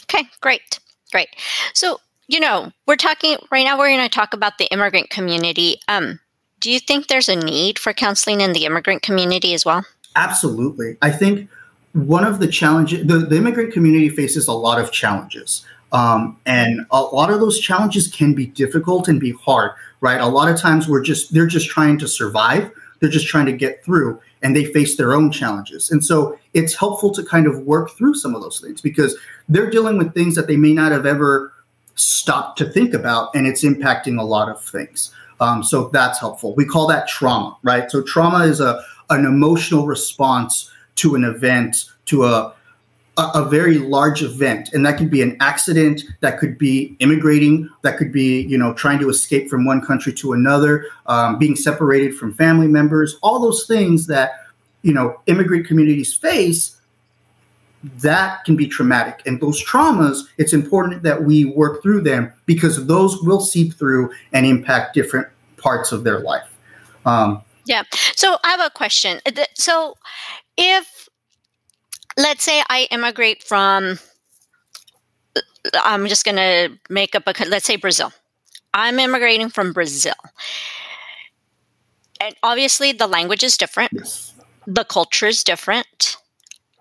Okay, 0.03 0.29
great, 0.39 0.79
great. 1.15 1.29
So 1.73 1.99
you 2.27 2.39
know, 2.39 2.71
we're 2.87 2.95
talking 2.95 3.37
right 3.51 3.63
now. 3.63 3.77
We're 3.77 3.95
going 3.95 4.09
to 4.09 4.13
talk 4.13 4.33
about 4.33 4.57
the 4.57 4.65
immigrant 4.65 5.09
community. 5.09 5.79
Um, 5.87 6.19
do 6.59 6.71
you 6.71 6.79
think 6.79 7.07
there's 7.07 7.29
a 7.29 7.35
need 7.35 7.77
for 7.77 7.93
counseling 7.93 8.41
in 8.41 8.53
the 8.53 8.65
immigrant 8.65 9.03
community 9.03 9.53
as 9.53 9.63
well? 9.63 9.85
Absolutely. 10.15 10.97
I 11.01 11.11
think 11.11 11.49
one 11.93 12.25
of 12.25 12.39
the 12.39 12.47
challenges, 12.47 13.05
the, 13.05 13.19
the 13.19 13.37
immigrant 13.37 13.73
community 13.73 14.09
faces 14.09 14.47
a 14.47 14.53
lot 14.53 14.81
of 14.81 14.91
challenges. 14.91 15.65
Um, 15.91 16.37
and 16.45 16.85
a 16.89 17.01
lot 17.01 17.29
of 17.29 17.39
those 17.39 17.59
challenges 17.59 18.07
can 18.07 18.33
be 18.33 18.47
difficult 18.47 19.07
and 19.07 19.19
be 19.19 19.33
hard, 19.33 19.71
right? 20.01 20.19
A 20.19 20.27
lot 20.27 20.49
of 20.49 20.59
times 20.59 20.87
we're 20.87 21.03
just, 21.03 21.33
they're 21.33 21.45
just 21.45 21.69
trying 21.69 21.99
to 21.99 22.07
survive. 22.07 22.71
They're 22.99 23.09
just 23.09 23.27
trying 23.27 23.45
to 23.45 23.53
get 23.53 23.83
through 23.85 24.19
and 24.45 24.55
they 24.55 24.65
face 24.65 24.95
their 24.95 25.11
own 25.11 25.31
challenges. 25.31 25.89
And 25.89 26.05
so 26.05 26.37
it's 26.53 26.75
helpful 26.75 27.09
to 27.15 27.23
kind 27.23 27.47
of 27.47 27.61
work 27.61 27.89
through 27.97 28.13
some 28.13 28.35
of 28.35 28.43
those 28.43 28.59
things 28.59 28.79
because 28.79 29.17
they're 29.49 29.71
dealing 29.71 29.97
with 29.97 30.13
things 30.13 30.35
that 30.35 30.45
they 30.45 30.55
may 30.55 30.71
not 30.71 30.91
have 30.91 31.07
ever 31.07 31.51
stopped 31.95 32.59
to 32.59 32.65
think 32.65 32.93
about 32.93 33.33
and 33.33 33.47
it's 33.47 33.63
impacting 33.63 34.19
a 34.19 34.23
lot 34.23 34.47
of 34.47 34.63
things. 34.63 35.11
Um, 35.39 35.63
so 35.63 35.89
that's 35.89 36.19
helpful. 36.19 36.53
We 36.53 36.63
call 36.63 36.85
that 36.89 37.07
trauma, 37.07 37.57
right? 37.63 37.89
So 37.89 38.03
trauma 38.03 38.45
is 38.45 38.61
a 38.61 38.83
an 39.09 39.25
emotional 39.25 39.87
response 39.87 40.71
to 40.97 41.15
an 41.15 41.23
event, 41.23 41.85
to 42.05 42.25
a 42.25 42.53
a, 43.17 43.31
a 43.35 43.45
very 43.49 43.77
large 43.77 44.21
event, 44.21 44.73
and 44.73 44.85
that 44.85 44.97
could 44.97 45.09
be 45.09 45.21
an 45.21 45.37
accident, 45.39 46.03
that 46.21 46.39
could 46.39 46.57
be 46.57 46.95
immigrating, 46.99 47.69
that 47.83 47.97
could 47.97 48.11
be 48.11 48.41
you 48.41 48.57
know 48.57 48.73
trying 48.73 48.99
to 48.99 49.09
escape 49.09 49.49
from 49.49 49.65
one 49.65 49.81
country 49.81 50.13
to 50.13 50.33
another, 50.33 50.85
um, 51.07 51.37
being 51.37 51.55
separated 51.55 52.15
from 52.15 52.33
family 52.33 52.67
members, 52.67 53.17
all 53.21 53.39
those 53.39 53.65
things 53.65 54.07
that 54.07 54.45
you 54.81 54.93
know 54.93 55.19
immigrant 55.27 55.65
communities 55.67 56.13
face 56.13 56.75
that 57.97 58.43
can 58.45 58.55
be 58.55 58.67
traumatic. 58.67 59.21
And 59.25 59.39
those 59.39 59.63
traumas, 59.63 60.21
it's 60.37 60.53
important 60.53 61.03
that 61.03 61.23
we 61.23 61.45
work 61.45 61.81
through 61.81 62.01
them 62.01 62.33
because 62.45 62.85
those 62.87 63.21
will 63.21 63.39
seep 63.39 63.73
through 63.73 64.11
and 64.33 64.45
impact 64.45 64.93
different 64.93 65.27
parts 65.57 65.91
of 65.91 66.03
their 66.03 66.19
life. 66.19 66.47
Um, 67.05 67.41
yeah. 67.65 67.83
So 68.15 68.37
I 68.43 68.51
have 68.51 68.59
a 68.59 68.69
question. 68.69 69.19
So 69.55 69.97
if, 70.57 71.04
let's 72.17 72.43
say, 72.43 72.61
I 72.69 72.87
immigrate 72.91 73.43
from, 73.43 73.99
I'm 75.73 76.07
just 76.07 76.25
going 76.25 76.37
to 76.37 76.77
make 76.89 77.15
up 77.15 77.23
a, 77.27 77.33
let's 77.45 77.65
say 77.65 77.75
Brazil. 77.75 78.11
I'm 78.73 78.99
immigrating 78.99 79.49
from 79.49 79.73
Brazil. 79.73 80.13
And 82.19 82.35
obviously, 82.43 82.91
the 82.91 83.07
language 83.07 83.43
is 83.43 83.57
different, 83.57 83.91
yes. 83.93 84.33
the 84.65 84.83
culture 84.83 85.27
is 85.27 85.43
different. 85.43 86.17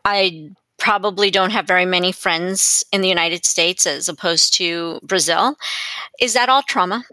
I 0.05 0.51
probably 0.79 1.31
don't 1.31 1.51
have 1.51 1.67
very 1.67 1.87
many 1.87 2.13
friends 2.13 2.85
in 2.93 3.01
the 3.01 3.09
United 3.09 3.45
States 3.45 3.87
as 3.87 4.09
opposed 4.09 4.55
to 4.55 5.01
Brazil. 5.03 5.57
Is 6.21 6.35
that 6.35 6.49
all 6.49 6.63
trauma? 6.63 7.05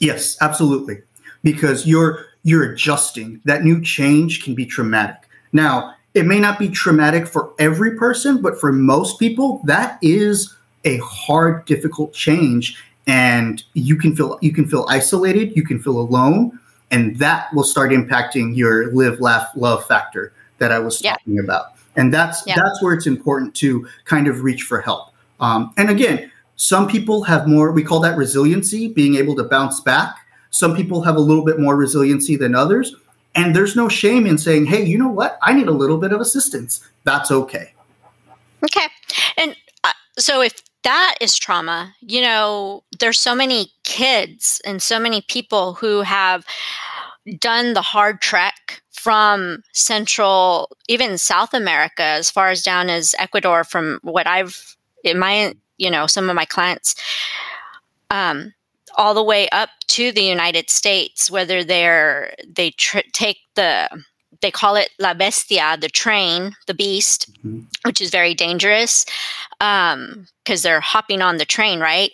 Yes, 0.00 0.36
absolutely. 0.40 0.98
Because 1.42 1.86
you're 1.86 2.26
you're 2.42 2.72
adjusting. 2.72 3.40
That 3.44 3.64
new 3.64 3.80
change 3.80 4.42
can 4.42 4.54
be 4.54 4.66
traumatic. 4.66 5.28
Now, 5.52 5.94
it 6.14 6.26
may 6.26 6.38
not 6.38 6.58
be 6.58 6.68
traumatic 6.68 7.26
for 7.26 7.52
every 7.58 7.96
person, 7.96 8.40
but 8.40 8.58
for 8.58 8.72
most 8.72 9.18
people, 9.18 9.60
that 9.64 9.98
is 10.00 10.54
a 10.84 10.98
hard, 10.98 11.64
difficult 11.66 12.14
change. 12.14 12.82
And 13.06 13.62
you 13.74 13.96
can 13.96 14.16
feel 14.16 14.38
you 14.40 14.52
can 14.52 14.66
feel 14.66 14.86
isolated, 14.88 15.54
you 15.54 15.62
can 15.62 15.78
feel 15.78 15.98
alone, 15.98 16.58
and 16.90 17.18
that 17.18 17.52
will 17.52 17.64
start 17.64 17.90
impacting 17.90 18.56
your 18.56 18.92
live, 18.92 19.20
laugh, 19.20 19.50
love 19.54 19.86
factor 19.86 20.32
that 20.58 20.72
I 20.72 20.78
was 20.78 21.02
yeah. 21.02 21.12
talking 21.12 21.38
about 21.38 21.74
and 21.96 22.12
that's 22.12 22.46
yeah. 22.46 22.54
that's 22.56 22.82
where 22.82 22.94
it's 22.94 23.06
important 23.06 23.54
to 23.56 23.86
kind 24.04 24.26
of 24.26 24.42
reach 24.42 24.62
for 24.62 24.80
help 24.80 25.12
um, 25.40 25.72
and 25.76 25.90
again 25.90 26.30
some 26.56 26.88
people 26.88 27.22
have 27.22 27.46
more 27.46 27.72
we 27.72 27.82
call 27.82 28.00
that 28.00 28.16
resiliency 28.16 28.88
being 28.88 29.16
able 29.16 29.34
to 29.34 29.44
bounce 29.44 29.80
back 29.80 30.16
some 30.50 30.76
people 30.76 31.02
have 31.02 31.16
a 31.16 31.20
little 31.20 31.44
bit 31.44 31.58
more 31.58 31.76
resiliency 31.76 32.36
than 32.36 32.54
others 32.54 32.94
and 33.34 33.54
there's 33.54 33.76
no 33.76 33.88
shame 33.88 34.26
in 34.26 34.38
saying 34.38 34.66
hey 34.66 34.84
you 34.84 34.98
know 34.98 35.08
what? 35.08 35.38
I 35.42 35.52
need 35.52 35.68
a 35.68 35.72
little 35.72 35.98
bit 35.98 36.12
of 36.12 36.20
assistance. 36.20 36.86
That's 37.04 37.30
okay. 37.30 37.72
Okay. 38.64 38.86
And 39.36 39.56
uh, 39.82 39.92
so 40.18 40.40
if 40.40 40.62
that 40.82 41.16
is 41.20 41.38
trauma 41.38 41.94
you 42.02 42.20
know 42.20 42.84
there's 43.00 43.18
so 43.18 43.34
many 43.34 43.72
kids 43.84 44.60
and 44.66 44.82
so 44.82 44.98
many 44.98 45.22
people 45.22 45.74
who 45.74 46.02
have 46.02 46.44
done 47.38 47.72
the 47.72 47.82
hard 47.82 48.20
trek 48.20 48.82
from 48.92 49.62
Central, 49.72 50.70
even 50.88 51.18
South 51.18 51.52
America, 51.52 52.02
as 52.02 52.30
far 52.30 52.48
as 52.48 52.62
down 52.62 52.88
as 52.88 53.14
Ecuador, 53.18 53.64
from 53.64 53.98
what 54.02 54.26
I've 54.26 54.76
in 55.02 55.18
my, 55.18 55.54
you 55.76 55.90
know, 55.90 56.06
some 56.06 56.30
of 56.30 56.36
my 56.36 56.46
clients, 56.46 56.94
um, 58.10 58.54
all 58.96 59.14
the 59.14 59.22
way 59.22 59.48
up 59.50 59.70
to 59.88 60.12
the 60.12 60.22
United 60.22 60.70
States, 60.70 61.30
whether 61.30 61.64
they're 61.64 62.34
they 62.46 62.70
tr- 62.72 63.10
take 63.12 63.38
the 63.54 63.88
they 64.40 64.50
call 64.50 64.76
it 64.76 64.90
La 64.98 65.14
Bestia, 65.14 65.78
the 65.80 65.88
train, 65.88 66.54
the 66.66 66.74
beast, 66.74 67.32
mm-hmm. 67.38 67.60
which 67.84 68.00
is 68.00 68.10
very 68.10 68.34
dangerous 68.34 69.06
because 69.58 69.94
um, 69.94 70.26
they're 70.62 70.80
hopping 70.80 71.22
on 71.22 71.38
the 71.38 71.44
train, 71.44 71.80
right? 71.80 72.12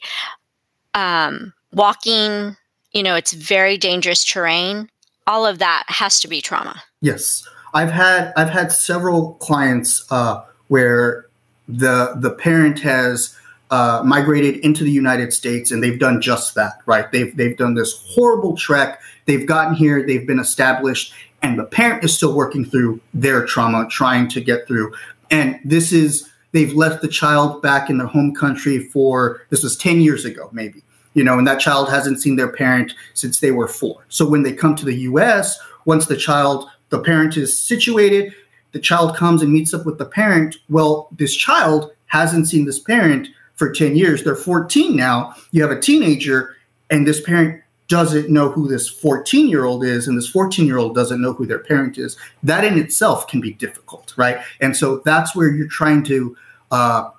Um, 0.95 1.53
walking, 1.73 2.57
you 2.93 3.03
know, 3.03 3.17
it's 3.17 3.33
very 3.33 3.77
dangerous 3.79 4.25
terrain 4.25 4.89
all 5.31 5.47
of 5.47 5.61
that 5.61 5.85
has 5.87 6.21
to 6.21 6.29
be 6.29 6.41
trauma. 6.41 6.83
Yes, 7.01 7.49
I've 7.73 7.93
had 7.93 8.33
I've 8.37 8.51
had 8.51 8.73
several 8.73 9.35
clients 9.35 10.05
uh, 10.11 10.45
where 10.69 11.27
the 11.69 12.15
the 12.17 12.31
parent 12.31 12.81
has 12.81 13.39
uh, 13.71 14.03
migrated 14.05 14.57
into 14.65 14.85
the 14.85 14.91
United 14.91 15.33
States 15.33 15.71
and 15.71 15.83
they've 15.83 15.99
done 15.99 16.21
just 16.21 16.55
that. 16.55 16.81
Right? 16.87 17.11
They've 17.13 17.37
they've 17.37 17.57
done 17.57 17.75
this 17.75 18.03
horrible 18.07 18.57
trek. 18.57 19.01
They've 19.27 19.47
gotten 19.47 19.75
here. 19.75 20.05
They've 20.07 20.27
been 20.27 20.41
established, 20.41 21.15
and 21.43 21.59
the 21.59 21.65
parent 21.65 22.05
is 22.05 22.15
still 22.15 22.35
working 22.35 22.65
through 22.65 23.01
their 23.15 23.47
trauma, 23.47 23.87
trying 23.89 24.29
to 24.29 24.41
get 24.41 24.67
through. 24.67 24.95
And 25.31 25.59
this 25.65 25.93
is 25.93 26.29
they've 26.53 26.75
left 26.75 27.03
the 27.03 27.09
child 27.09 27.63
back 27.63 27.91
in 27.91 27.99
their 27.99 28.09
home 28.09 28.35
country 28.35 28.79
for 28.79 29.43
this 29.51 29.63
was 29.63 29.77
ten 29.77 30.01
years 30.01 30.25
ago, 30.25 30.49
maybe 30.53 30.83
you 31.15 31.25
know, 31.25 31.39
and 31.39 31.47
that 31.47 31.61
child 31.61 31.89
hasn't 31.89 32.21
seen 32.21 32.37
their 32.37 32.53
parent 32.53 32.95
since 33.15 33.41
they 33.41 33.51
were 33.51 33.67
four. 33.67 34.05
So 34.09 34.29
when 34.29 34.43
they 34.43 34.53
come 34.53 34.77
to 34.77 34.85
the 34.85 34.95
US, 34.95 35.59
once 35.85 36.07
the 36.07 36.17
child, 36.17 36.69
the 36.91 37.01
parent 37.01 37.37
is 37.37 37.59
situated, 37.59 38.33
the 38.73 38.79
child 38.79 39.17
comes 39.17 39.43
and 39.43 39.53
meets 39.53 39.75
up 39.75 39.87
with 39.87 39.99
the 39.99 40.05
parent. 40.05 40.57
Well, 40.69 41.09
this 41.13 41.35
child 41.35 41.91
hasn't 42.07 42.49
seen 42.49 42.65
this 42.65 42.79
parent 42.79 43.29
for 43.61 43.71
10 43.71 43.95
years. 43.95 44.25
They're 44.25 44.35
14 44.35 44.97
now. 44.97 45.35
You 45.51 45.61
have 45.61 45.71
a 45.71 45.79
teenager, 45.79 46.57
and 46.89 47.07
this 47.07 47.21
parent 47.21 47.63
doesn't 47.89 48.31
know 48.31 48.49
who 48.49 48.67
this 48.67 48.89
14 48.89 49.49
year 49.49 49.67
old 49.67 49.85
is, 49.85 50.09
and 50.09 50.17
this 50.17 50.29
14 50.29 50.67
year 50.67 50.79
old 50.79 50.95
doesn't 50.95 51.21
know 51.21 51.35
who 51.35 51.45
their 51.45 51.59
parent 51.59 51.99
is. 51.99 52.17
That 52.43 52.65
in 52.65 52.79
itself 52.79 53.29
can 53.29 53.39
be 53.39 53.53
difficult, 53.53 54.15
right? 54.17 54.39
And 54.63 54.75
so 54.75 55.03
that's 55.05 55.37
where 55.37 55.49
you're 55.49 55.69
trying 55.69 56.05
to 56.05 56.35
uh, 56.71 57.11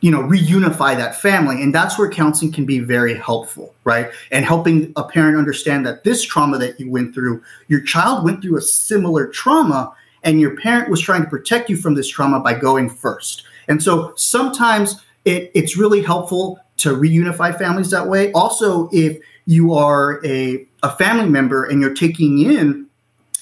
you 0.00 0.10
know 0.10 0.20
reunify 0.20 0.96
that 0.96 1.16
family 1.16 1.62
and 1.62 1.74
that's 1.74 1.98
where 1.98 2.08
counseling 2.08 2.52
can 2.52 2.66
be 2.66 2.78
very 2.78 3.14
helpful 3.14 3.74
right 3.82 4.10
and 4.30 4.44
helping 4.44 4.92
a 4.94 5.02
parent 5.02 5.38
understand 5.38 5.86
that 5.86 6.04
this 6.04 6.22
trauma 6.22 6.58
that 6.58 6.78
you 6.78 6.88
went 6.90 7.14
through 7.14 7.42
your 7.68 7.80
child 7.80 8.22
went 8.22 8.42
through 8.42 8.58
a 8.58 8.60
similar 8.60 9.26
trauma 9.26 9.90
and 10.22 10.38
your 10.38 10.54
parent 10.54 10.90
was 10.90 11.00
trying 11.00 11.24
to 11.24 11.30
protect 11.30 11.70
you 11.70 11.76
from 11.76 11.94
this 11.94 12.08
trauma 12.08 12.38
by 12.38 12.52
going 12.52 12.90
first 12.90 13.44
and 13.68 13.82
so 13.82 14.12
sometimes 14.16 15.00
it, 15.26 15.50
it's 15.54 15.76
really 15.76 16.00
helpful 16.00 16.58
to 16.78 16.94
reunify 16.94 17.56
families 17.56 17.90
that 17.90 18.06
way 18.08 18.32
also 18.32 18.88
if 18.92 19.18
you 19.46 19.74
are 19.74 20.24
a, 20.26 20.66
a 20.82 20.90
family 20.96 21.28
member 21.28 21.64
and 21.64 21.80
you're 21.80 21.94
taking 21.94 22.38
in 22.38 22.86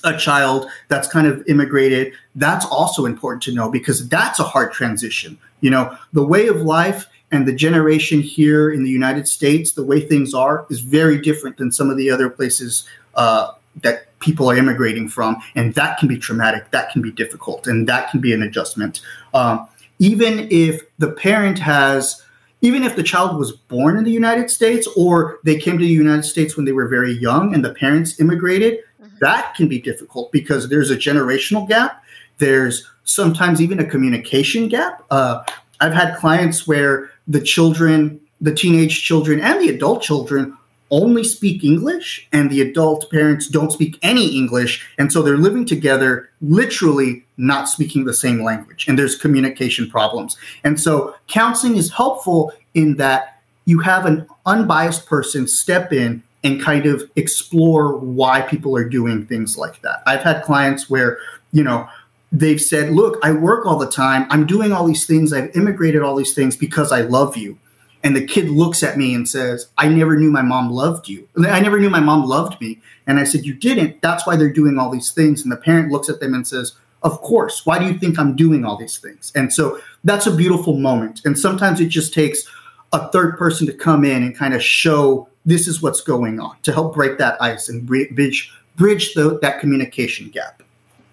a 0.04 0.16
child 0.16 0.66
that's 0.88 1.08
kind 1.08 1.26
of 1.26 1.42
immigrated, 1.48 2.12
that's 2.34 2.66
also 2.66 3.06
important 3.06 3.42
to 3.42 3.54
know 3.54 3.70
because 3.70 4.06
that's 4.08 4.38
a 4.38 4.44
hard 4.44 4.72
transition. 4.72 5.38
You 5.60 5.70
know, 5.70 5.96
the 6.12 6.24
way 6.24 6.46
of 6.46 6.56
life 6.56 7.06
and 7.32 7.48
the 7.48 7.54
generation 7.54 8.20
here 8.20 8.70
in 8.70 8.84
the 8.84 8.90
United 8.90 9.26
States, 9.26 9.72
the 9.72 9.82
way 9.82 10.00
things 10.00 10.34
are, 10.34 10.66
is 10.70 10.80
very 10.80 11.20
different 11.20 11.56
than 11.56 11.72
some 11.72 11.90
of 11.90 11.96
the 11.96 12.10
other 12.10 12.28
places 12.28 12.86
uh, 13.14 13.52
that 13.82 14.06
people 14.20 14.50
are 14.50 14.56
immigrating 14.56 15.08
from, 15.08 15.36
and 15.54 15.74
that 15.74 15.98
can 15.98 16.06
be 16.06 16.18
traumatic, 16.18 16.70
that 16.70 16.90
can 16.90 17.02
be 17.02 17.10
difficult, 17.10 17.66
and 17.66 17.88
that 17.88 18.10
can 18.10 18.20
be 18.20 18.32
an 18.32 18.42
adjustment. 18.42 19.00
Um, 19.32 19.66
even 19.98 20.48
if 20.50 20.82
the 20.98 21.12
parent 21.12 21.58
has 21.58 22.22
even 22.60 22.82
if 22.82 22.96
the 22.96 23.02
child 23.02 23.38
was 23.38 23.52
born 23.52 23.98
in 23.98 24.04
the 24.04 24.10
United 24.10 24.50
States 24.50 24.88
or 24.96 25.38
they 25.44 25.58
came 25.58 25.76
to 25.76 25.84
the 25.84 25.90
United 25.90 26.22
States 26.22 26.56
when 26.56 26.64
they 26.64 26.72
were 26.72 26.88
very 26.88 27.12
young 27.12 27.54
and 27.54 27.62
the 27.62 27.74
parents 27.74 28.18
immigrated, 28.18 28.78
mm-hmm. 29.02 29.16
that 29.20 29.54
can 29.54 29.68
be 29.68 29.78
difficult 29.78 30.32
because 30.32 30.70
there's 30.70 30.90
a 30.90 30.96
generational 30.96 31.68
gap. 31.68 32.02
There's 32.38 32.88
sometimes 33.04 33.60
even 33.60 33.80
a 33.80 33.84
communication 33.84 34.68
gap. 34.68 35.04
Uh, 35.10 35.44
I've 35.80 35.92
had 35.92 36.16
clients 36.16 36.66
where 36.66 37.10
the 37.28 37.42
children, 37.42 38.18
the 38.40 38.54
teenage 38.54 39.02
children, 39.04 39.40
and 39.40 39.60
the 39.60 39.68
adult 39.68 40.00
children 40.02 40.56
only 40.90 41.24
speak 41.24 41.64
English, 41.64 42.28
and 42.32 42.50
the 42.50 42.60
adult 42.60 43.10
parents 43.10 43.48
don't 43.48 43.72
speak 43.72 43.98
any 44.02 44.36
English. 44.36 44.86
And 44.98 45.12
so 45.12 45.22
they're 45.22 45.36
living 45.36 45.64
together, 45.64 46.30
literally 46.40 47.24
not 47.36 47.68
speaking 47.68 48.04
the 48.04 48.14
same 48.14 48.42
language, 48.42 48.86
and 48.86 48.98
there's 48.98 49.16
communication 49.16 49.90
problems. 49.90 50.36
And 50.62 50.80
so 50.80 51.14
counseling 51.26 51.76
is 51.76 51.92
helpful 51.92 52.52
in 52.74 52.96
that 52.96 53.42
you 53.64 53.80
have 53.80 54.06
an 54.06 54.26
unbiased 54.46 55.06
person 55.06 55.48
step 55.48 55.92
in 55.92 56.22
and 56.42 56.62
kind 56.62 56.84
of 56.84 57.10
explore 57.16 57.96
why 57.96 58.42
people 58.42 58.76
are 58.76 58.88
doing 58.88 59.26
things 59.26 59.56
like 59.56 59.80
that. 59.80 60.02
I've 60.06 60.20
had 60.20 60.42
clients 60.42 60.90
where, 60.90 61.18
you 61.52 61.64
know, 61.64 61.88
they've 62.30 62.60
said, 62.60 62.92
Look, 62.92 63.18
I 63.22 63.32
work 63.32 63.64
all 63.64 63.78
the 63.78 63.90
time. 63.90 64.26
I'm 64.28 64.46
doing 64.46 64.72
all 64.72 64.86
these 64.86 65.06
things. 65.06 65.32
I've 65.32 65.54
immigrated 65.56 66.02
all 66.02 66.14
these 66.14 66.34
things 66.34 66.56
because 66.56 66.92
I 66.92 67.00
love 67.00 67.36
you. 67.36 67.58
And 68.04 68.14
the 68.14 68.24
kid 68.24 68.50
looks 68.50 68.82
at 68.82 68.98
me 68.98 69.14
and 69.14 69.26
says, 69.26 69.68
I 69.78 69.88
never 69.88 70.16
knew 70.16 70.30
my 70.30 70.42
mom 70.42 70.70
loved 70.70 71.08
you. 71.08 71.26
I 71.48 71.58
never 71.58 71.80
knew 71.80 71.88
my 71.88 72.00
mom 72.00 72.26
loved 72.26 72.60
me. 72.60 72.80
And 73.06 73.18
I 73.18 73.24
said, 73.24 73.46
You 73.46 73.54
didn't. 73.54 74.02
That's 74.02 74.26
why 74.26 74.36
they're 74.36 74.52
doing 74.52 74.78
all 74.78 74.90
these 74.90 75.10
things. 75.10 75.42
And 75.42 75.50
the 75.50 75.56
parent 75.56 75.90
looks 75.90 76.10
at 76.10 76.20
them 76.20 76.34
and 76.34 76.46
says, 76.46 76.74
Of 77.02 77.20
course. 77.22 77.64
Why 77.64 77.78
do 77.78 77.86
you 77.86 77.98
think 77.98 78.18
I'm 78.18 78.36
doing 78.36 78.64
all 78.64 78.76
these 78.76 78.98
things? 78.98 79.32
And 79.34 79.52
so 79.52 79.80
that's 80.04 80.26
a 80.26 80.36
beautiful 80.36 80.76
moment. 80.76 81.22
And 81.24 81.38
sometimes 81.38 81.80
it 81.80 81.88
just 81.88 82.12
takes 82.12 82.44
a 82.92 83.08
third 83.08 83.38
person 83.38 83.66
to 83.66 83.72
come 83.72 84.04
in 84.04 84.22
and 84.22 84.36
kind 84.36 84.52
of 84.52 84.62
show 84.62 85.26
this 85.46 85.66
is 85.66 85.82
what's 85.82 86.02
going 86.02 86.38
on 86.40 86.56
to 86.62 86.72
help 86.72 86.94
break 86.94 87.18
that 87.18 87.40
ice 87.40 87.68
and 87.68 87.86
bridge 87.86 88.52
bridge 88.76 89.14
the, 89.14 89.38
that 89.40 89.60
communication 89.60 90.28
gap. 90.28 90.62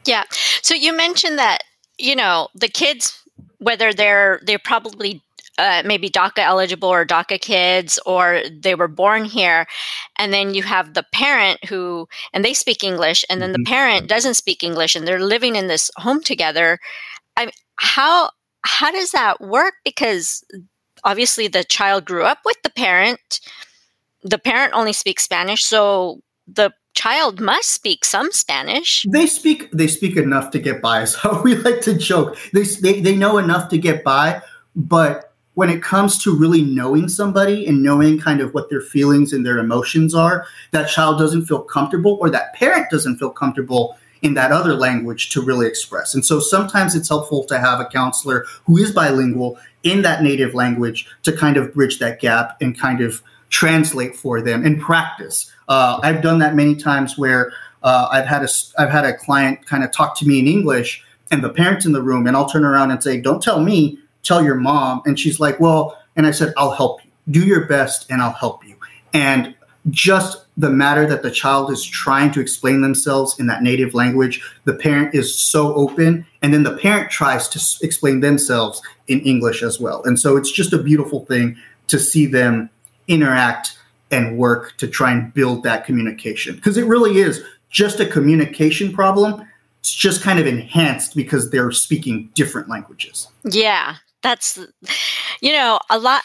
Yeah. 0.06 0.24
So 0.62 0.74
you 0.74 0.96
mentioned 0.96 1.38
that, 1.38 1.64
you 1.98 2.16
know, 2.16 2.50
the 2.56 2.68
kids, 2.68 3.24
whether 3.60 3.94
they're 3.94 4.42
they're 4.46 4.60
probably 4.60 5.22
uh, 5.58 5.84
maybe 5.86 6.10
DACA 6.10 6.40
eligible 6.40 6.90
or 6.90 7.06
DACA 7.06 7.40
kids, 7.40 8.00
or 8.06 8.42
they 8.52 8.76
were 8.76 8.88
born 8.88 9.26
here, 9.26 9.66
and 10.18 10.34
then 10.34 10.54
you 10.54 10.64
have 10.64 10.94
the 10.94 11.06
parent 11.14 11.64
who, 11.66 12.08
and 12.34 12.44
they 12.44 12.54
speak 12.54 12.84
English, 12.84 13.26
and 13.30 13.42
then 13.42 13.52
the 13.52 13.60
mm-hmm. 13.60 13.72
parent 13.72 14.08
doesn't 14.08 14.36
speak 14.36 14.64
English, 14.64 14.96
and 14.96 15.08
they're 15.08 15.20
living 15.20 15.56
in 15.56 15.68
this 15.68 15.92
home 15.98 16.22
together. 16.22 16.80
I 17.38 17.52
how 17.76 18.30
how 18.64 18.92
does 18.92 19.12
that 19.12 19.42
work? 19.42 19.76
Because 19.84 20.44
obviously 21.04 21.48
the 21.48 21.64
child 21.64 22.06
grew 22.06 22.24
up 22.24 22.40
with 22.46 22.58
the 22.64 22.70
parent. 22.70 23.40
The 24.24 24.38
parent 24.38 24.74
only 24.74 24.94
speaks 24.94 25.24
Spanish, 25.24 25.64
so 25.64 26.22
the 26.48 26.72
child 26.94 27.40
must 27.40 27.72
speak 27.72 28.06
some 28.06 28.32
Spanish. 28.32 29.06
They 29.12 29.26
speak 29.26 29.72
they 29.72 29.88
speak 29.88 30.18
enough 30.18 30.52
to 30.52 30.60
get 30.60 30.82
by. 30.82 31.06
So 31.06 31.42
we 31.42 31.56
like 31.56 31.82
to 31.82 31.98
joke. 31.98 32.38
They 32.54 32.64
they, 32.64 33.02
they 33.02 33.16
know 33.16 33.38
enough 33.38 33.70
to 33.70 33.78
get 33.78 34.04
by, 34.04 34.42
but 34.76 35.31
when 35.54 35.70
it 35.70 35.84
comes 35.84 36.18
to 36.24 36.36
really 36.36 36.62
knowing 36.62 37.10
somebody 37.10 37.68
and 37.68 37.84
knowing 37.84 38.20
kind 38.20 38.40
of 38.40 38.54
what 38.54 38.70
their 38.70 38.82
feelings 38.82 39.34
and 39.34 39.46
their 39.46 39.58
emotions 39.58 40.16
are, 40.16 40.46
that 40.72 40.90
child 40.90 41.20
doesn't 41.20 41.46
feel 41.46 41.62
comfortable 41.62 42.18
or 42.22 42.30
that 42.30 42.54
parent 42.54 42.90
doesn't 42.90 43.18
feel 43.18 43.30
comfortable 43.30 43.98
in 44.22 44.36
that 44.36 44.52
other 44.52 44.76
language 44.76 45.30
to 45.30 45.42
really 45.42 45.68
express. 45.68 46.14
And 46.14 46.24
so 46.24 46.40
sometimes 46.40 46.96
it's 46.96 47.10
helpful 47.10 47.44
to 47.46 47.60
have 47.60 47.80
a 47.80 47.86
counselor 47.86 48.46
who 48.66 48.78
is 48.78 48.92
bilingual 48.92 49.58
in 49.84 50.04
that 50.04 50.22
native 50.22 50.54
language 50.54 51.08
to 51.24 51.36
kind 51.36 51.58
of 51.58 51.74
bridge 51.74 52.00
that 52.00 52.20
gap 52.20 52.56
and 52.62 52.78
kind 52.78 53.02
of 53.02 53.22
translate 53.50 54.16
for 54.16 54.40
them 54.42 54.64
and 54.64 54.80
practice. 54.80 55.52
Uh, 55.68 56.00
I've 56.04 56.22
done 56.22 56.40
that 56.40 56.56
many 56.56 56.76
times 56.76 57.18
where 57.18 57.52
uh, 57.84 58.08
I've 58.12 58.28
had 58.28 58.44
a 58.44 58.48
I've 58.78 58.92
had 58.92 59.06
a 59.06 59.14
client 59.14 59.66
kind 59.66 59.84
of 59.84 59.92
talk 59.92 60.16
to 60.20 60.28
me 60.28 60.40
in 60.40 60.48
English 60.48 61.04
and 61.32 61.44
the 61.44 61.50
parents 61.50 61.86
in 61.86 61.94
the 61.94 62.02
room, 62.02 62.28
and 62.28 62.38
I'll 62.38 62.48
turn 62.48 62.64
around 62.64 62.92
and 62.92 63.02
say, 63.02 63.20
"Don't 63.20 63.42
tell 63.42 63.60
me, 63.62 63.98
tell 64.24 64.44
your 64.44 64.56
mom." 64.56 65.02
And 65.06 65.20
she's 65.20 65.40
like, 65.40 65.60
"Well," 65.60 65.98
and 66.16 66.26
I 66.28 66.32
said, 66.32 66.54
"I'll 66.58 66.72
help 66.72 67.04
you. 67.04 67.12
Do 67.30 67.46
your 67.46 67.66
best, 67.66 68.06
and 68.10 68.22
I'll 68.22 68.32
help 68.32 68.66
you." 68.68 68.76
And 69.14 69.56
just 69.90 70.46
the 70.58 70.70
matter 70.70 71.08
that 71.08 71.24
the 71.24 71.32
child 71.32 71.72
is 71.72 71.84
trying 71.84 72.32
to 72.32 72.40
explain 72.40 72.82
themselves 72.82 73.40
in 73.40 73.48
that 73.48 73.64
native 73.64 73.94
language, 73.94 74.42
the 74.66 74.74
parent 74.74 75.16
is 75.16 75.34
so 75.34 75.74
open, 75.74 76.26
and 76.42 76.54
then 76.54 76.64
the 76.64 76.78
parent 76.78 77.10
tries 77.10 77.48
to 77.50 77.86
explain 77.86 78.20
themselves 78.20 78.82
in 79.08 79.22
English 79.22 79.64
as 79.64 79.80
well. 79.80 80.04
And 80.04 80.20
so 80.20 80.38
it's 80.38 80.52
just 80.52 80.74
a 80.74 80.78
beautiful 80.78 81.26
thing 81.26 81.58
to 81.88 82.00
see 82.00 82.26
them 82.26 82.70
interact 83.08 83.78
and 84.12 84.38
work 84.38 84.78
to 84.78 84.88
try 84.88 85.12
and 85.12 85.34
build 85.34 85.64
that 85.64 85.86
communication 85.86 86.56
because 86.56 86.78
it 86.78 86.86
really 86.86 87.18
is 87.18 87.44
just 87.70 88.00
a 88.00 88.06
communication 88.06 88.92
problem. 88.92 89.48
It's 89.80 89.94
just 89.94 90.22
kind 90.22 90.38
of 90.38 90.46
enhanced 90.46 91.16
because 91.16 91.50
they're 91.50 91.72
speaking 91.72 92.30
different 92.36 92.70
languages. 92.70 93.30
Yeah, 93.44 93.96
that's, 94.22 94.60
you 95.42 95.52
know, 95.52 95.80
a 95.90 96.00
lot 96.00 96.24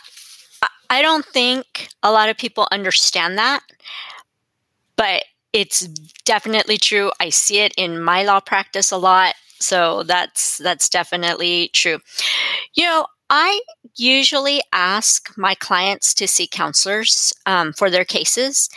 I 0.90 1.02
don't 1.02 1.26
think 1.26 1.88
a 2.02 2.12
lot 2.12 2.28
of 2.28 2.36
people 2.36 2.68
understand 2.70 3.38
that, 3.38 3.62
but 4.96 5.24
it's 5.52 5.86
definitely 6.24 6.78
true. 6.78 7.10
I 7.20 7.30
see 7.30 7.58
it 7.60 7.72
in 7.76 8.00
my 8.00 8.22
law 8.22 8.40
practice 8.40 8.92
a 8.92 8.98
lot. 8.98 9.34
So 9.58 10.02
that's 10.02 10.58
that's 10.58 10.88
definitely 10.88 11.70
true. 11.72 11.98
You 12.74 12.84
know, 12.84 13.06
I 13.30 13.60
usually 13.96 14.60
ask 14.72 15.36
my 15.36 15.54
clients 15.54 16.14
to 16.14 16.28
see 16.28 16.46
counselors 16.46 17.32
um, 17.46 17.72
for 17.72 17.90
their 17.90 18.04
cases, 18.04 18.68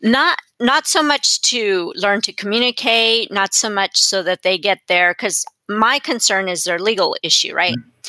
not 0.00 0.38
not 0.60 0.86
so 0.86 1.02
much 1.02 1.40
to 1.42 1.92
learn 1.96 2.20
to 2.22 2.32
communicate, 2.32 3.32
not 3.32 3.52
so 3.52 3.68
much 3.68 3.98
so 3.98 4.22
that 4.22 4.42
they 4.42 4.58
get 4.58 4.78
there, 4.86 5.12
because 5.12 5.44
my 5.68 5.98
concern 5.98 6.48
is 6.48 6.64
their 6.64 6.78
legal 6.78 7.16
issue, 7.22 7.52
right? 7.52 7.76
Mm-hmm. 7.76 8.08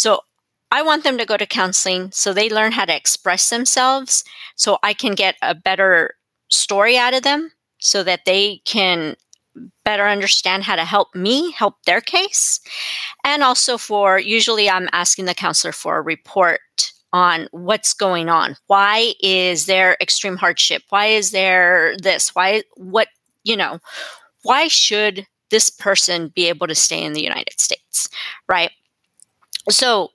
So 0.00 0.20
I 0.70 0.80
want 0.80 1.04
them 1.04 1.18
to 1.18 1.26
go 1.26 1.36
to 1.36 1.44
counseling 1.44 2.10
so 2.10 2.32
they 2.32 2.48
learn 2.48 2.72
how 2.72 2.86
to 2.86 2.96
express 2.96 3.50
themselves 3.50 4.24
so 4.56 4.78
I 4.82 4.94
can 4.94 5.14
get 5.14 5.36
a 5.42 5.54
better 5.54 6.14
story 6.48 6.96
out 6.96 7.12
of 7.12 7.22
them 7.22 7.52
so 7.80 8.02
that 8.04 8.24
they 8.24 8.62
can 8.64 9.16
better 9.84 10.06
understand 10.06 10.62
how 10.62 10.74
to 10.76 10.86
help 10.86 11.14
me 11.14 11.50
help 11.52 11.74
their 11.84 12.00
case. 12.00 12.60
And 13.24 13.42
also 13.42 13.76
for 13.76 14.18
usually 14.18 14.70
I'm 14.70 14.88
asking 14.92 15.26
the 15.26 15.34
counselor 15.34 15.72
for 15.72 15.98
a 15.98 16.02
report 16.02 16.60
on 17.12 17.48
what's 17.50 17.92
going 17.92 18.30
on. 18.30 18.56
Why 18.68 19.12
is 19.20 19.66
there 19.66 19.98
extreme 20.00 20.36
hardship? 20.36 20.82
Why 20.88 21.06
is 21.06 21.30
there 21.30 21.94
this? 22.02 22.34
Why 22.34 22.62
what, 22.76 23.08
you 23.44 23.56
know, 23.56 23.80
why 24.44 24.68
should 24.68 25.26
this 25.50 25.68
person 25.68 26.28
be 26.28 26.48
able 26.48 26.68
to 26.68 26.74
stay 26.74 27.02
in 27.02 27.12
the 27.12 27.22
United 27.22 27.60
States, 27.60 28.08
right? 28.48 28.70
So, 29.68 30.10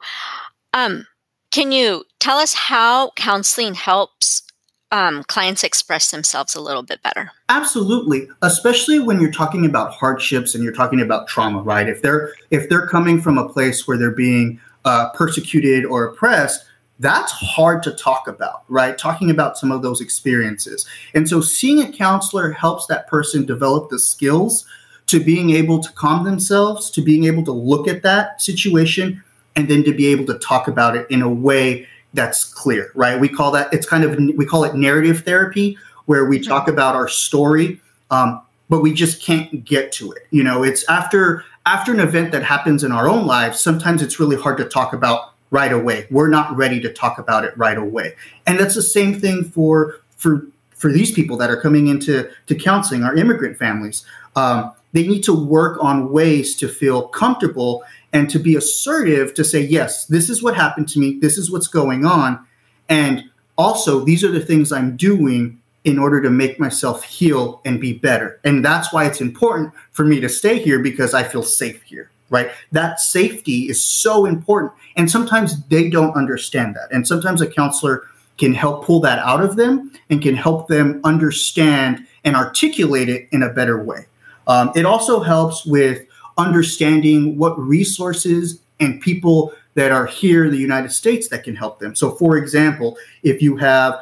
um, 0.73 1.05
can 1.51 1.71
you 1.71 2.03
tell 2.19 2.37
us 2.37 2.53
how 2.53 3.11
counseling 3.15 3.75
helps 3.75 4.43
um, 4.91 5.23
clients 5.23 5.63
express 5.63 6.11
themselves 6.11 6.55
a 6.55 6.61
little 6.61 6.83
bit 6.83 7.01
better? 7.03 7.31
Absolutely, 7.49 8.27
especially 8.41 8.99
when 8.99 9.19
you're 9.19 9.31
talking 9.31 9.65
about 9.65 9.91
hardships 9.91 10.55
and 10.55 10.63
you're 10.63 10.73
talking 10.73 11.01
about 11.01 11.27
trauma, 11.27 11.61
right? 11.61 11.87
If 11.87 12.01
they're 12.01 12.33
if 12.51 12.69
they're 12.69 12.87
coming 12.87 13.21
from 13.21 13.37
a 13.37 13.47
place 13.47 13.87
where 13.87 13.97
they're 13.97 14.11
being 14.11 14.59
uh, 14.85 15.09
persecuted 15.09 15.85
or 15.85 16.05
oppressed, 16.05 16.65
that's 16.99 17.31
hard 17.31 17.83
to 17.83 17.91
talk 17.91 18.27
about, 18.27 18.63
right? 18.69 18.97
Talking 18.97 19.29
about 19.29 19.57
some 19.57 19.71
of 19.71 19.81
those 19.81 20.01
experiences, 20.01 20.85
and 21.13 21.27
so 21.27 21.41
seeing 21.41 21.81
a 21.81 21.91
counselor 21.91 22.51
helps 22.51 22.87
that 22.87 23.07
person 23.07 23.45
develop 23.45 23.89
the 23.89 23.99
skills 23.99 24.65
to 25.07 25.19
being 25.19 25.51
able 25.51 25.79
to 25.83 25.91
calm 25.93 26.23
themselves, 26.23 26.89
to 26.91 27.01
being 27.01 27.25
able 27.25 27.43
to 27.43 27.51
look 27.51 27.87
at 27.87 28.01
that 28.01 28.41
situation 28.41 29.23
and 29.55 29.67
then 29.67 29.83
to 29.83 29.93
be 29.93 30.07
able 30.07 30.25
to 30.25 30.37
talk 30.39 30.67
about 30.67 30.95
it 30.95 31.07
in 31.09 31.21
a 31.21 31.29
way 31.29 31.87
that's 32.13 32.43
clear, 32.43 32.91
right? 32.95 33.19
We 33.19 33.29
call 33.29 33.51
that 33.51 33.73
it's 33.73 33.87
kind 33.87 34.03
of 34.03 34.17
we 34.37 34.45
call 34.45 34.63
it 34.63 34.75
narrative 34.75 35.23
therapy, 35.23 35.77
where 36.05 36.25
we 36.25 36.39
talk 36.39 36.67
about 36.67 36.95
our 36.95 37.07
story, 37.07 37.79
um, 38.09 38.41
but 38.69 38.81
we 38.81 38.93
just 38.93 39.21
can't 39.21 39.63
get 39.63 39.91
to 39.93 40.11
it. 40.11 40.27
You 40.31 40.43
know, 40.43 40.63
it's 40.63 40.87
after 40.89 41.43
after 41.65 41.93
an 41.93 41.99
event 41.99 42.31
that 42.31 42.43
happens 42.43 42.83
in 42.83 42.91
our 42.91 43.07
own 43.07 43.25
lives. 43.25 43.59
Sometimes 43.59 44.01
it's 44.01 44.19
really 44.19 44.37
hard 44.37 44.57
to 44.57 44.65
talk 44.65 44.93
about 44.93 45.33
right 45.51 45.71
away. 45.71 46.07
We're 46.09 46.29
not 46.29 46.55
ready 46.55 46.79
to 46.81 46.91
talk 46.91 47.19
about 47.19 47.43
it 47.43 47.55
right 47.57 47.77
away, 47.77 48.15
and 48.47 48.59
that's 48.59 48.75
the 48.75 48.81
same 48.81 49.19
thing 49.19 49.43
for 49.43 49.99
for 50.17 50.47
for 50.71 50.91
these 50.91 51.11
people 51.11 51.37
that 51.37 51.49
are 51.49 51.59
coming 51.59 51.87
into 51.87 52.29
to 52.47 52.55
counseling, 52.55 53.03
our 53.03 53.15
immigrant 53.15 53.57
families. 53.57 54.05
Um, 54.35 54.71
they 54.93 55.05
need 55.05 55.23
to 55.23 55.33
work 55.33 55.83
on 55.83 56.11
ways 56.11 56.55
to 56.55 56.69
feel 56.69 57.09
comfortable 57.09 57.83
and 58.15 58.29
to 58.29 58.39
be 58.39 58.55
assertive 58.55 59.33
to 59.33 59.43
say, 59.43 59.59
yes, 59.59 60.05
this 60.05 60.29
is 60.29 60.41
what 60.41 60.55
happened 60.55 60.87
to 60.87 60.99
me, 60.99 61.19
this 61.19 61.37
is 61.37 61.51
what's 61.51 61.67
going 61.67 62.05
on. 62.05 62.39
And 62.87 63.25
also, 63.57 64.05
these 64.05 64.23
are 64.23 64.31
the 64.31 64.39
things 64.39 64.71
I'm 64.71 64.95
doing 64.95 65.61
in 65.83 65.99
order 65.99 66.21
to 66.21 66.29
make 66.29 66.57
myself 66.57 67.03
heal 67.03 67.59
and 67.65 67.77
be 67.77 67.91
better. 67.91 68.39
And 68.45 68.63
that's 68.63 68.93
why 68.93 69.05
it's 69.05 69.19
important 69.19 69.73
for 69.91 70.05
me 70.05 70.21
to 70.21 70.29
stay 70.29 70.59
here 70.59 70.79
because 70.79 71.13
I 71.13 71.23
feel 71.23 71.43
safe 71.43 71.83
here, 71.83 72.09
right? 72.29 72.51
That 72.71 73.01
safety 73.01 73.67
is 73.67 73.83
so 73.83 74.25
important. 74.25 74.71
And 74.95 75.11
sometimes 75.11 75.61
they 75.65 75.89
don't 75.89 76.15
understand 76.15 76.73
that. 76.75 76.93
And 76.93 77.05
sometimes 77.05 77.41
a 77.41 77.47
counselor 77.47 78.03
can 78.37 78.53
help 78.53 78.85
pull 78.85 79.01
that 79.01 79.19
out 79.19 79.41
of 79.41 79.57
them 79.57 79.91
and 80.09 80.21
can 80.21 80.35
help 80.35 80.69
them 80.69 81.01
understand 81.03 82.07
and 82.23 82.37
articulate 82.37 83.09
it 83.09 83.27
in 83.33 83.43
a 83.43 83.49
better 83.49 83.83
way. 83.83 84.05
Um, 84.47 84.71
it 84.73 84.85
also 84.85 85.19
helps 85.19 85.65
with 85.65 86.07
understanding 86.37 87.37
what 87.37 87.57
resources 87.59 88.59
and 88.79 89.01
people 89.01 89.53
that 89.75 89.91
are 89.91 90.05
here 90.05 90.45
in 90.45 90.51
the 90.51 90.57
United 90.57 90.91
States 90.91 91.27
that 91.29 91.43
can 91.43 91.55
help 91.55 91.79
them. 91.79 91.95
So, 91.95 92.11
for 92.11 92.37
example, 92.37 92.97
if 93.23 93.41
you 93.41 93.57
have 93.57 93.99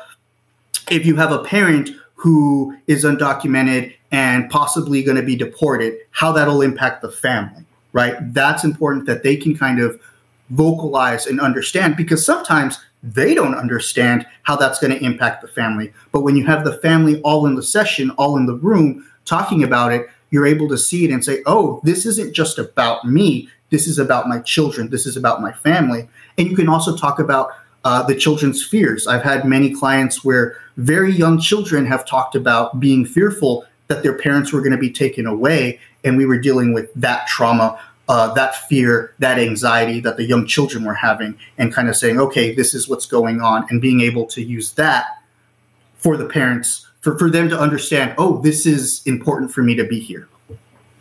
if 0.90 1.06
you 1.06 1.16
have 1.16 1.32
a 1.32 1.44
parent 1.44 1.92
who 2.16 2.78
is 2.88 3.04
undocumented 3.04 3.94
and 4.12 4.50
possibly 4.50 5.04
going 5.04 5.18
to 5.18 5.24
be 5.24 5.36
deported, 5.36 5.98
how 6.12 6.32
that'll 6.32 6.62
impact 6.62 7.02
the 7.02 7.12
family, 7.12 7.66
right? 7.94 8.16
That's 8.34 8.64
important 8.64 9.06
that 9.06 9.24
they 9.24 9.36
can 9.36 9.58
kind 9.58 9.80
of 9.80 10.00
vocalize 10.50 11.26
and 11.26 11.40
understand 11.40 11.96
because 11.96 12.26
sometimes 12.26 12.80
they 13.02 13.34
don't 13.34 13.56
understand 13.56 14.26
how 14.44 14.56
that's 14.56 14.80
going 14.80 14.92
to 14.92 15.04
impact 15.04 15.42
the 15.42 15.48
family. 15.48 15.92
But 16.12 16.22
when 16.22 16.36
you 16.36 16.46
have 16.46 16.64
the 16.64 16.78
family 16.78 17.22
all 17.22 17.46
in 17.46 17.56
the 17.56 17.64
session, 17.64 18.12
all 18.12 18.38
in 18.38 18.46
the 18.46 18.56
room 18.56 19.06
talking 19.26 19.64
about 19.64 19.92
it, 19.92 20.08
you're 20.34 20.48
able 20.48 20.68
to 20.68 20.80
see 20.80 21.06
it 21.06 21.12
and 21.12 21.24
say, 21.24 21.44
oh, 21.46 21.80
this 21.84 22.08
isn't 22.08 22.34
just 22.34 22.58
about 22.58 23.06
me. 23.06 23.48
This 23.70 23.88
is 23.88 24.00
about 24.00 24.28
my 24.28 24.40
children. 24.40 24.90
This 24.90 25.06
is 25.06 25.16
about 25.16 25.42
my 25.42 25.52
family. 25.52 26.10
And 26.40 26.48
you 26.50 26.56
can 26.56 26.68
also 26.68 26.98
talk 26.98 27.20
about 27.20 27.52
uh, 27.84 28.02
the 28.02 28.16
children's 28.16 28.66
fears. 28.66 29.06
I've 29.06 29.22
had 29.22 29.46
many 29.46 29.72
clients 29.76 30.26
where 30.26 30.58
very 30.78 31.12
young 31.12 31.40
children 31.40 31.86
have 31.86 32.04
talked 32.04 32.34
about 32.34 32.80
being 32.80 33.06
fearful 33.06 33.64
that 33.90 34.02
their 34.02 34.18
parents 34.18 34.52
were 34.52 34.62
going 34.62 34.72
to 34.72 34.78
be 34.80 34.90
taken 34.90 35.28
away. 35.28 35.80
And 36.04 36.18
we 36.18 36.26
were 36.26 36.40
dealing 36.40 36.74
with 36.74 36.92
that 36.96 37.28
trauma, 37.28 37.80
uh, 38.10 38.34
that 38.34 38.56
fear, 38.68 39.14
that 39.20 39.38
anxiety 39.38 40.00
that 40.00 40.18
the 40.18 40.24
young 40.24 40.48
children 40.48 40.84
were 40.84 40.96
having, 40.96 41.38
and 41.60 41.72
kind 41.72 41.90
of 41.90 41.96
saying, 41.96 42.20
okay, 42.20 42.56
this 42.56 42.74
is 42.74 42.90
what's 42.90 43.06
going 43.06 43.40
on, 43.40 43.68
and 43.70 43.80
being 43.80 44.02
able 44.02 44.26
to 44.28 44.42
use 44.42 44.72
that 44.72 45.06
for 45.96 46.18
the 46.18 46.26
parents, 46.26 46.88
for, 47.04 47.18
for 47.20 47.30
them 47.30 47.50
to 47.50 47.60
understand, 47.60 48.16
oh, 48.18 48.42
this 48.42 48.66
is 48.66 49.02
important 49.06 49.52
for 49.52 49.62
me 49.62 49.76
to 49.76 49.84
be 49.84 50.00
here. 50.00 50.28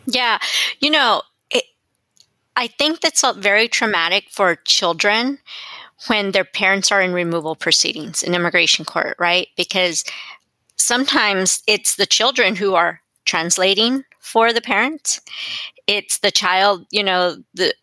Yeah. 0.05 0.37
You 0.79 0.91
know, 0.91 1.21
it, 1.49 1.63
I 2.57 2.67
think 2.67 2.99
that's 2.99 3.23
very 3.37 3.69
traumatic 3.69 4.25
for 4.29 4.57
children 4.57 5.39
when 6.07 6.31
their 6.31 6.43
parents 6.43 6.91
are 6.91 7.01
in 7.01 7.13
removal 7.13 7.55
proceedings 7.55 8.21
in 8.21 8.35
immigration 8.35 8.83
court, 8.83 9.15
right? 9.17 9.47
Because 9.55 10.03
sometimes 10.75 11.63
it's 11.67 11.95
the 11.95 12.05
children 12.05 12.57
who 12.57 12.75
are 12.75 12.99
translating 13.23 14.03
for 14.19 14.51
the 14.51 14.61
parents. 14.61 15.21
It's 15.87 16.19
the 16.19 16.31
child, 16.31 16.85
you 16.91 17.03
know, 17.03 17.37
the 17.53 17.73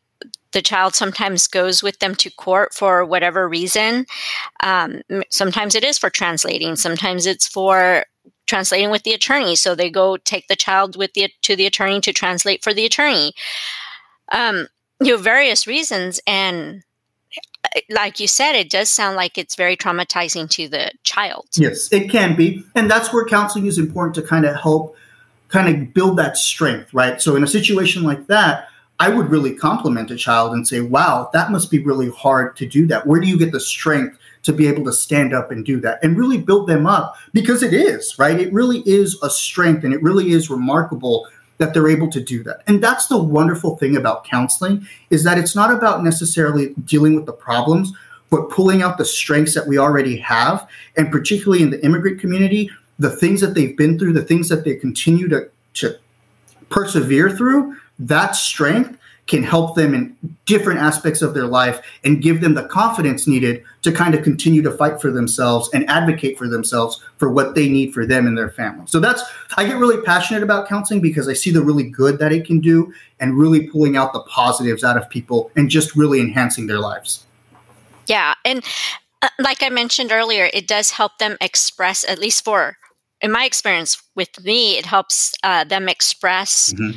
the 0.53 0.63
child 0.63 0.95
sometimes 0.95 1.47
goes 1.47 1.83
with 1.83 1.99
them 1.99 2.15
to 2.17 2.31
court 2.31 2.75
for 2.75 3.05
whatever 3.05 3.49
reason. 3.49 4.07
Um, 4.63 5.03
sometimes 5.31 5.75
it 5.75 5.85
is 5.85 5.99
for 5.99 6.11
translating. 6.11 6.77
Sometimes 6.77 7.27
it's 7.27 7.47
for 7.47 8.05
translating 8.47 8.91
with 8.91 9.05
the 9.05 9.13
attorney. 9.13 9.57
So 9.57 9.75
they 9.75 9.91
go 9.91 10.17
take 10.17 10.49
the 10.49 10.57
child 10.57 10.97
with 10.97 11.13
the 11.15 11.31
to 11.43 11.57
the 11.57 11.67
attorney 11.67 12.01
to 12.01 12.13
translate 12.13 12.63
for 12.65 12.75
the 12.75 12.85
attorney. 12.85 13.33
Um, 14.33 14.67
you 15.01 15.13
know, 15.13 15.17
various 15.17 15.67
reasons, 15.67 16.21
and 16.27 16.83
like 17.89 18.21
you 18.21 18.27
said, 18.27 18.55
it 18.55 18.71
does 18.71 18.91
sound 18.91 19.17
like 19.17 19.39
it's 19.39 19.55
very 19.55 19.77
traumatizing 19.77 20.51
to 20.51 20.69
the 20.69 20.91
child. 21.05 21.47
Yes, 21.57 21.93
it 21.93 22.11
can 22.11 22.37
be. 22.37 22.65
And 22.75 22.91
that's 22.91 23.13
where 23.13 23.25
counseling 23.25 23.67
is 23.67 23.79
important 23.79 24.15
to 24.17 24.23
kind 24.23 24.45
of 24.45 24.57
help 24.57 24.97
kind 25.49 25.69
of 25.69 25.93
build 25.95 26.17
that 26.17 26.37
strength, 26.37 26.93
right? 26.95 27.21
So 27.21 27.37
in 27.37 27.43
a 27.43 27.47
situation 27.47 28.03
like 28.03 28.27
that, 28.29 28.69
I 29.01 29.09
would 29.09 29.31
really 29.31 29.55
compliment 29.55 30.11
a 30.11 30.17
child 30.17 30.53
and 30.53 30.69
say, 30.69 30.83
wow, 30.83 31.31
that 31.33 31.51
must 31.51 31.71
be 31.71 31.79
really 31.79 32.11
hard 32.11 32.55
to 32.59 32.67
do 32.67 32.87
that. 32.89 33.07
Where 33.07 33.19
do 33.19 33.27
you 33.27 33.39
get 33.39 33.51
the 33.51 33.59
strength 33.59 34.19
to 34.43 34.53
be 34.53 34.69
able 34.69 34.85
to 34.85 34.93
stand 34.93 35.33
up 35.33 35.51
and 35.51 35.65
do 35.65 35.81
that 35.81 35.99
and 36.03 36.19
really 36.19 36.37
build 36.37 36.69
them 36.69 36.87
up? 36.87 37.17
Because 37.33 37.63
it 37.63 37.73
is, 37.73 38.19
right? 38.19 38.39
It 38.39 38.53
really 38.53 38.81
is 38.81 39.19
a 39.23 39.31
strength 39.31 39.85
and 39.85 39.95
it 39.95 40.03
really 40.03 40.33
is 40.33 40.51
remarkable 40.51 41.27
that 41.57 41.73
they're 41.73 41.89
able 41.89 42.11
to 42.11 42.21
do 42.21 42.43
that. 42.43 42.63
And 42.67 42.83
that's 42.83 43.07
the 43.07 43.19
wonderful 43.19 43.79
thing 43.79 43.97
about 43.97 44.25
counseling 44.25 44.87
is 45.09 45.25
that 45.25 45.39
it's 45.39 45.57
not 45.57 45.73
about 45.73 46.05
necessarily 46.05 46.75
dealing 46.85 47.15
with 47.15 47.25
the 47.25 47.33
problems, 47.33 47.93
but 48.29 48.51
pulling 48.51 48.83
out 48.83 48.99
the 48.99 49.05
strengths 49.07 49.55
that 49.55 49.67
we 49.67 49.79
already 49.79 50.19
have. 50.19 50.69
And 50.99 51.11
particularly 51.11 51.63
in 51.63 51.71
the 51.71 51.83
immigrant 51.83 52.21
community, 52.21 52.71
the 52.99 53.11
things 53.11 53.41
that 53.41 53.55
they've 53.55 53.77
been 53.77 53.99
through, 53.99 54.13
the 54.13 54.25
things 54.25 54.51
that 54.51 54.65
they 54.65 54.75
continue 54.75 55.27
to, 55.29 55.49
to 55.75 55.97
persevere 56.69 57.31
through, 57.31 57.77
that 58.01 58.35
strength 58.35 58.99
can 59.31 59.45
help 59.45 59.77
them 59.77 59.95
in 59.95 60.17
different 60.45 60.81
aspects 60.81 61.23
of 61.23 61.35
their 61.35 61.47
life 61.47 61.81
and 62.03 62.21
give 62.21 62.41
them 62.41 62.55
the 62.55 62.65
confidence 62.65 63.29
needed 63.29 63.63
to 63.81 63.93
kind 63.93 64.13
of 64.13 64.25
continue 64.25 64.61
to 64.61 64.73
fight 64.73 65.01
for 65.01 65.13
themselves 65.13 65.71
and 65.73 65.89
advocate 65.89 66.37
for 66.37 66.49
themselves 66.49 67.01
for 67.17 67.31
what 67.31 67.55
they 67.55 67.69
need 67.69 67.95
for 67.95 68.05
them 68.05 68.27
and 68.27 68.37
their 68.37 68.51
family. 68.51 68.83
So 68.89 68.99
that's 68.99 69.23
I 69.57 69.67
get 69.67 69.77
really 69.77 70.03
passionate 70.03 70.43
about 70.43 70.67
counseling 70.67 71.01
because 71.01 71.29
I 71.29 71.35
see 71.35 71.53
the 71.53 71.63
really 71.63 71.85
good 71.85 72.19
that 72.19 72.33
it 72.33 72.45
can 72.45 72.59
do 72.59 72.93
and 73.21 73.39
really 73.39 73.69
pulling 73.69 73.97
out 73.97 74.13
the 74.13 74.23
positives 74.23 74.83
out 74.83 74.97
of 74.97 75.09
people 75.09 75.53
and 75.55 75.71
just 75.71 75.95
really 75.95 76.21
enhancing 76.21 76.67
their 76.67 76.81
lives. 76.81 77.25
Yeah, 78.09 78.35
and 78.45 78.65
uh, 79.23 79.29
like 79.39 79.63
I 79.63 79.69
mentioned 79.69 80.11
earlier, 80.11 80.51
it 80.53 80.67
does 80.67 80.91
help 80.91 81.19
them 81.19 81.37
express 81.41 82.03
at 82.09 82.19
least 82.19 82.45
for 82.45 82.79
in 83.21 83.31
my 83.31 83.45
experience 83.45 84.03
with 84.17 84.43
me, 84.43 84.79
it 84.79 84.87
helps 84.87 85.35
uh, 85.45 85.63
them 85.63 85.89
express 85.89 86.73
mm-hmm 86.73 86.97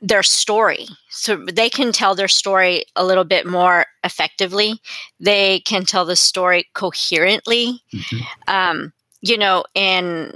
their 0.00 0.22
story. 0.22 0.86
So 1.10 1.36
they 1.36 1.68
can 1.68 1.92
tell 1.92 2.14
their 2.14 2.28
story 2.28 2.84
a 2.96 3.04
little 3.04 3.24
bit 3.24 3.46
more 3.46 3.86
effectively. 4.04 4.80
They 5.18 5.60
can 5.60 5.84
tell 5.84 6.04
the 6.04 6.16
story 6.16 6.66
coherently, 6.74 7.82
mm-hmm. 7.92 8.18
um, 8.48 8.92
you 9.20 9.36
know, 9.36 9.64
in 9.74 10.34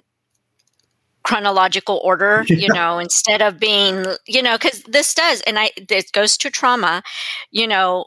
chronological 1.23 2.01
order, 2.05 2.45
you 2.49 2.69
know, 2.73 2.99
instead 2.99 3.43
of 3.43 3.59
being, 3.59 4.05
you 4.27 4.43
know, 4.43 4.57
because 4.57 4.83
this 4.83 5.15
does, 5.15 5.41
and 5.43 5.59
I, 5.59 5.71
this 5.89 6.11
goes 6.11 6.37
to 6.39 6.51
trauma, 6.51 7.03
you 7.51 7.67
know, 7.67 8.07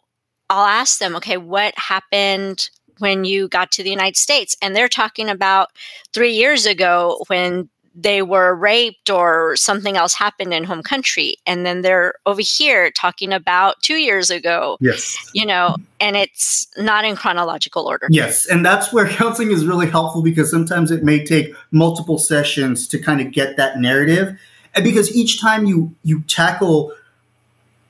I'll 0.49 0.65
ask 0.65 0.99
them, 0.99 1.15
okay, 1.17 1.37
what 1.37 1.73
happened 1.77 2.69
when 2.99 3.25
you 3.25 3.47
got 3.49 3.71
to 3.71 3.83
the 3.83 3.89
United 3.89 4.15
States? 4.15 4.55
And 4.61 4.75
they're 4.75 4.87
talking 4.87 5.29
about 5.29 5.69
three 6.13 6.33
years 6.33 6.65
ago 6.65 7.23
when 7.27 7.69
they 7.97 8.21
were 8.21 8.55
raped 8.55 9.09
or 9.09 9.55
something 9.55 9.97
else 9.97 10.13
happened 10.13 10.53
in 10.53 10.63
home 10.63 10.83
country 10.83 11.35
and 11.47 11.65
then 11.65 11.81
they're 11.81 12.13
over 12.27 12.41
here 12.41 12.91
talking 12.91 13.33
about 13.33 13.81
2 13.81 13.95
years 13.95 14.29
ago 14.29 14.77
yes. 14.79 15.17
you 15.33 15.45
know 15.45 15.75
and 15.99 16.15
it's 16.15 16.67
not 16.77 17.03
in 17.03 17.15
chronological 17.15 17.87
order. 17.87 18.07
Yes 18.11 18.45
and 18.45 18.63
that's 18.63 18.93
where 18.93 19.07
counseling 19.19 19.51
is 19.51 19.65
really 19.65 19.87
helpful 19.87 20.21
because 20.21 20.51
sometimes 20.51 20.91
it 20.91 21.03
may 21.03 21.25
take 21.25 21.53
multiple 21.71 22.19
sessions 22.19 22.87
to 22.87 22.99
kind 22.99 23.19
of 23.19 23.31
get 23.31 23.57
that 23.57 23.79
narrative 23.79 24.37
and 24.75 24.83
because 24.83 25.13
each 25.15 25.41
time 25.41 25.65
you 25.65 25.95
you 26.03 26.21
tackle 26.21 26.93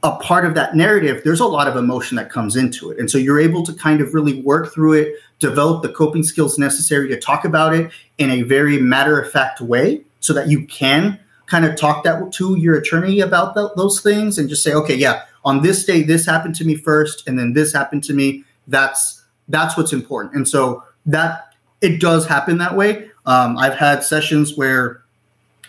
a 0.03 0.15
part 0.17 0.45
of 0.45 0.53
that 0.55 0.75
narrative, 0.75 1.21
there's 1.23 1.39
a 1.39 1.45
lot 1.45 1.67
of 1.67 1.75
emotion 1.75 2.15
that 2.17 2.29
comes 2.29 2.55
into 2.55 2.91
it. 2.91 2.99
And 2.99 3.09
so 3.09 3.17
you're 3.17 3.39
able 3.39 3.63
to 3.63 3.73
kind 3.73 3.99
of 3.99 4.13
really 4.13 4.41
work 4.41 4.73
through 4.73 4.93
it, 4.93 5.15
develop 5.39 5.81
the 5.81 5.89
coping 5.89 6.23
skills 6.23 6.59
necessary 6.59 7.07
to 7.09 7.19
talk 7.19 7.45
about 7.45 7.73
it 7.73 7.91
in 8.17 8.29
a 8.29 8.43
very 8.43 8.79
matter 8.79 9.19
of 9.19 9.31
fact 9.31 9.59
way 9.59 10.01
so 10.19 10.33
that 10.33 10.49
you 10.49 10.65
can 10.67 11.19
kind 11.47 11.65
of 11.65 11.75
talk 11.75 12.03
that 12.03 12.31
to 12.33 12.57
your 12.57 12.77
attorney 12.77 13.21
about 13.21 13.55
the, 13.55 13.73
those 13.75 14.01
things 14.01 14.37
and 14.37 14.49
just 14.49 14.63
say, 14.63 14.73
okay, 14.73 14.95
yeah, 14.95 15.23
on 15.43 15.61
this 15.61 15.85
day, 15.85 16.03
this 16.03 16.25
happened 16.25 16.55
to 16.55 16.65
me 16.65 16.75
first, 16.75 17.27
and 17.27 17.39
then 17.39 17.53
this 17.53 17.73
happened 17.73 18.03
to 18.03 18.13
me. 18.13 18.43
That's 18.67 19.23
that's 19.47 19.77
what's 19.77 19.93
important. 19.93 20.35
And 20.35 20.45
so 20.45 20.83
that 21.05 21.53
it 21.79 22.01
does 22.01 22.27
happen 22.27 22.57
that 22.57 22.75
way. 22.75 23.09
Um, 23.25 23.57
I've 23.57 23.75
had 23.75 24.03
sessions 24.03 24.57
where 24.57 25.03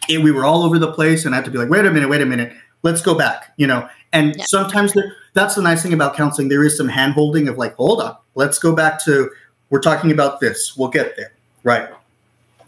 it, 0.08 0.20
we 0.20 0.32
were 0.32 0.44
all 0.44 0.64
over 0.64 0.80
the 0.80 0.92
place, 0.92 1.24
and 1.24 1.34
I 1.34 1.38
had 1.38 1.44
to 1.44 1.50
be 1.52 1.58
like, 1.58 1.70
wait 1.70 1.86
a 1.86 1.90
minute, 1.92 2.08
wait 2.08 2.22
a 2.22 2.26
minute, 2.26 2.52
let's 2.82 3.00
go 3.00 3.14
back, 3.16 3.52
you 3.56 3.68
know. 3.68 3.88
And 4.12 4.34
yeah. 4.36 4.44
sometimes 4.46 4.94
that's 5.34 5.54
the 5.54 5.62
nice 5.62 5.82
thing 5.82 5.92
about 5.92 6.16
counseling. 6.16 6.48
There 6.48 6.64
is 6.64 6.76
some 6.76 6.88
hand 6.88 7.12
holding 7.12 7.48
of 7.48 7.58
like, 7.58 7.74
hold 7.76 8.00
on, 8.00 8.16
let's 8.34 8.58
go 8.58 8.74
back 8.74 9.02
to 9.04 9.30
we're 9.70 9.80
talking 9.80 10.10
about 10.10 10.40
this. 10.40 10.76
We'll 10.76 10.88
get 10.88 11.16
there, 11.16 11.32
right? 11.62 11.90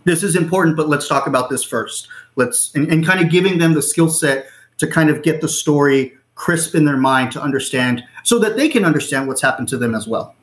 this 0.04 0.22
is 0.22 0.36
important, 0.36 0.76
but 0.76 0.88
let's 0.88 1.08
talk 1.08 1.26
about 1.26 1.50
this 1.50 1.62
first. 1.62 2.08
Let's 2.36 2.74
and, 2.74 2.90
and 2.90 3.04
kind 3.04 3.20
of 3.20 3.30
giving 3.30 3.58
them 3.58 3.74
the 3.74 3.82
skill 3.82 4.08
set 4.08 4.48
to 4.78 4.86
kind 4.86 5.10
of 5.10 5.22
get 5.22 5.40
the 5.40 5.48
story 5.48 6.16
crisp 6.34 6.74
in 6.74 6.84
their 6.84 6.96
mind 6.96 7.32
to 7.32 7.42
understand 7.42 8.02
so 8.24 8.38
that 8.38 8.56
they 8.56 8.68
can 8.68 8.84
understand 8.84 9.28
what's 9.28 9.42
happened 9.42 9.68
to 9.68 9.76
them 9.76 9.94
as 9.94 10.06
well. 10.06 10.34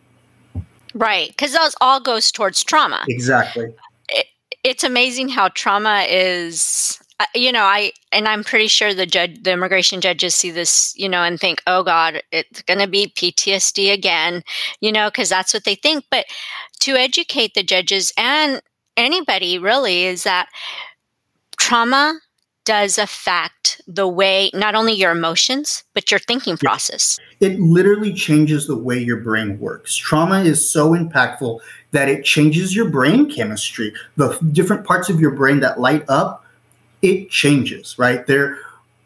Right. 0.94 1.30
Because 1.30 1.54
those 1.54 1.76
all 1.82 2.00
goes 2.00 2.32
towards 2.32 2.64
trauma. 2.64 3.04
Exactly. 3.08 3.74
It, 4.10 4.28
it's 4.64 4.84
amazing 4.84 5.30
how 5.30 5.50
trauma 5.50 6.06
is 6.08 7.00
you 7.34 7.52
know 7.52 7.64
i 7.64 7.92
and 8.12 8.28
i'm 8.28 8.44
pretty 8.44 8.68
sure 8.68 8.94
the 8.94 9.06
judge 9.06 9.42
the 9.44 9.52
immigration 9.52 10.02
judges 10.02 10.36
see 10.36 10.52
this 10.52 10.94
you 10.96 11.10
know 11.10 11.24
and 11.24 11.40
think 11.40 11.62
oh 11.66 11.84
god 11.84 12.22
it's 12.32 12.62
going 12.64 12.80
to 12.80 12.88
be 12.88 13.12
ptsd 13.18 13.92
again 13.92 14.44
you 14.80 14.92
know 14.92 15.10
because 15.10 15.30
that's 15.30 15.54
what 15.54 15.64
they 15.64 15.76
think. 15.76 16.06
But 16.10 16.26
to 16.82 16.94
educate 16.94 17.54
the 17.54 17.64
judges 17.64 18.14
and 18.18 18.62
anybody 18.96 19.58
really 19.58 20.06
is 20.06 20.24
that 20.24 20.48
trauma 21.58 22.20
does 22.66 22.98
affect 22.98 23.82
the 23.88 24.08
way 24.08 24.52
not 24.54 24.76
only 24.76 24.92
your 24.92 25.12
emotions 25.12 25.84
but 25.94 26.12
your 26.12 26.20
thinking 26.20 26.58
process. 26.58 27.18
It 27.40 27.60
literally 27.60 28.14
changes 28.14 28.68
the 28.68 28.76
way 28.76 28.98
your 28.98 29.18
brain 29.18 29.58
works. 29.60 29.96
Trauma 29.96 30.42
is 30.42 30.70
so 30.70 30.92
impactful 30.92 31.60
that 31.92 32.10
it 32.10 32.26
changes 32.26 32.76
your 32.76 32.90
brain 32.90 33.30
chemistry. 33.30 33.94
The 34.18 34.38
different 34.52 34.86
parts 34.86 35.10
of 35.10 35.22
your 35.22 35.32
brain 35.32 35.62
that 35.62 35.80
light 35.80 36.04
up 36.10 36.44
it 37.02 37.30
changes 37.30 37.98
right 37.98 38.28
there 38.28 38.60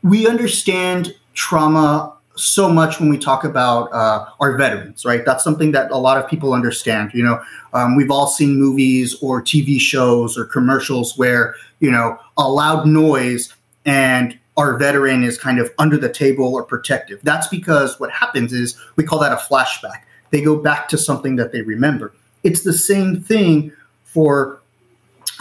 we 0.03 0.27
understand 0.27 1.15
trauma 1.33 2.13
so 2.35 2.69
much 2.69 2.99
when 2.99 3.09
we 3.09 3.17
talk 3.17 3.43
about 3.43 3.91
uh, 3.93 4.25
our 4.39 4.57
veterans, 4.57 5.05
right? 5.05 5.25
That's 5.25 5.43
something 5.43 5.71
that 5.73 5.91
a 5.91 5.97
lot 5.97 6.17
of 6.17 6.29
people 6.29 6.53
understand. 6.53 7.11
You 7.13 7.23
know, 7.23 7.41
um, 7.73 7.95
we've 7.95 8.11
all 8.11 8.27
seen 8.27 8.55
movies 8.55 9.15
or 9.21 9.41
TV 9.41 9.79
shows 9.79 10.37
or 10.37 10.45
commercials 10.45 11.17
where, 11.17 11.55
you 11.79 11.91
know, 11.91 12.17
a 12.37 12.49
loud 12.49 12.87
noise 12.87 13.53
and 13.85 14.37
our 14.57 14.77
veteran 14.77 15.23
is 15.23 15.37
kind 15.37 15.59
of 15.59 15.71
under 15.77 15.97
the 15.97 16.11
table 16.11 16.53
or 16.53 16.63
protective. 16.63 17.19
That's 17.23 17.47
because 17.47 17.99
what 17.99 18.11
happens 18.11 18.53
is 18.53 18.77
we 18.95 19.03
call 19.03 19.19
that 19.19 19.31
a 19.31 19.35
flashback. 19.35 20.03
They 20.29 20.41
go 20.41 20.55
back 20.55 20.87
to 20.89 20.97
something 20.97 21.35
that 21.35 21.51
they 21.51 21.61
remember. 21.61 22.13
It's 22.43 22.63
the 22.63 22.73
same 22.73 23.21
thing 23.21 23.71
for 24.03 24.60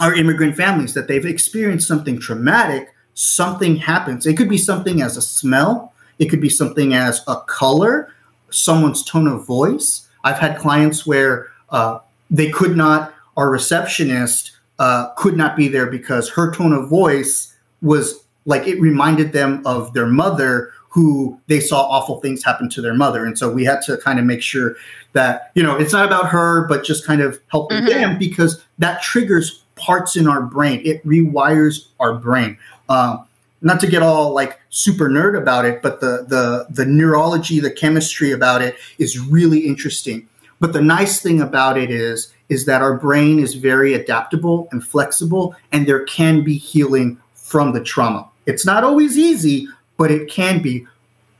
our 0.01 0.15
immigrant 0.15 0.57
families 0.57 0.93
that 0.95 1.07
they've 1.07 1.25
experienced 1.25 1.87
something 1.87 2.19
traumatic, 2.19 2.93
something 3.13 3.75
happens. 3.75 4.25
It 4.25 4.35
could 4.35 4.49
be 4.49 4.57
something 4.57 5.01
as 5.01 5.15
a 5.15 5.21
smell, 5.21 5.93
it 6.19 6.25
could 6.25 6.41
be 6.41 6.49
something 6.49 6.93
as 6.93 7.23
a 7.27 7.37
color, 7.47 8.11
someone's 8.49 9.03
tone 9.03 9.27
of 9.27 9.45
voice. 9.45 10.07
I've 10.23 10.39
had 10.39 10.57
clients 10.57 11.05
where 11.05 11.47
uh, 11.69 11.99
they 12.29 12.49
could 12.49 12.75
not, 12.75 13.13
our 13.37 13.49
receptionist 13.49 14.51
uh, 14.79 15.09
could 15.17 15.37
not 15.37 15.55
be 15.55 15.67
there 15.67 15.85
because 15.85 16.29
her 16.29 16.53
tone 16.53 16.73
of 16.73 16.89
voice 16.89 17.55
was 17.81 18.23
like 18.45 18.67
it 18.67 18.81
reminded 18.81 19.33
them 19.33 19.61
of 19.65 19.93
their 19.93 20.07
mother 20.07 20.73
who 20.89 21.39
they 21.47 21.59
saw 21.59 21.87
awful 21.87 22.19
things 22.19 22.43
happen 22.43 22.69
to 22.69 22.81
their 22.81 22.93
mother. 22.93 23.23
And 23.23 23.37
so 23.37 23.49
we 23.49 23.63
had 23.63 23.81
to 23.83 23.97
kind 23.97 24.19
of 24.19 24.25
make 24.25 24.41
sure 24.41 24.75
that, 25.13 25.51
you 25.55 25.63
know, 25.63 25.77
it's 25.77 25.93
not 25.93 26.05
about 26.05 26.27
her, 26.29 26.67
but 26.67 26.83
just 26.83 27.05
kind 27.05 27.21
of 27.21 27.39
helping 27.47 27.77
mm-hmm. 27.77 27.87
them 27.87 28.19
because 28.19 28.61
that 28.79 29.01
triggers 29.01 29.60
parts 29.75 30.15
in 30.15 30.27
our 30.27 30.41
brain. 30.41 30.81
It 30.85 31.05
rewires 31.05 31.87
our 31.99 32.13
brain. 32.15 32.57
Um, 32.89 33.25
not 33.61 33.79
to 33.81 33.87
get 33.87 34.01
all 34.01 34.33
like 34.33 34.59
super 34.69 35.09
nerd 35.09 35.39
about 35.39 35.65
it, 35.65 35.81
but 35.81 36.01
the 36.01 36.25
the 36.27 36.67
the 36.69 36.85
neurology, 36.85 37.59
the 37.59 37.71
chemistry 37.71 38.31
about 38.31 38.61
it 38.61 38.75
is 38.97 39.19
really 39.19 39.59
interesting. 39.59 40.27
But 40.59 40.73
the 40.73 40.81
nice 40.81 41.21
thing 41.21 41.41
about 41.41 41.77
it 41.77 41.91
is 41.91 42.33
is 42.49 42.65
that 42.65 42.81
our 42.81 42.97
brain 42.97 43.39
is 43.39 43.55
very 43.55 43.93
adaptable 43.93 44.67
and 44.71 44.85
flexible, 44.85 45.55
and 45.71 45.87
there 45.87 46.03
can 46.05 46.43
be 46.43 46.57
healing 46.57 47.17
from 47.33 47.73
the 47.73 47.81
trauma. 47.81 48.27
It's 48.45 48.65
not 48.65 48.83
always 48.83 49.17
easy, 49.17 49.67
but 49.97 50.11
it 50.11 50.29
can 50.29 50.61
be. 50.61 50.85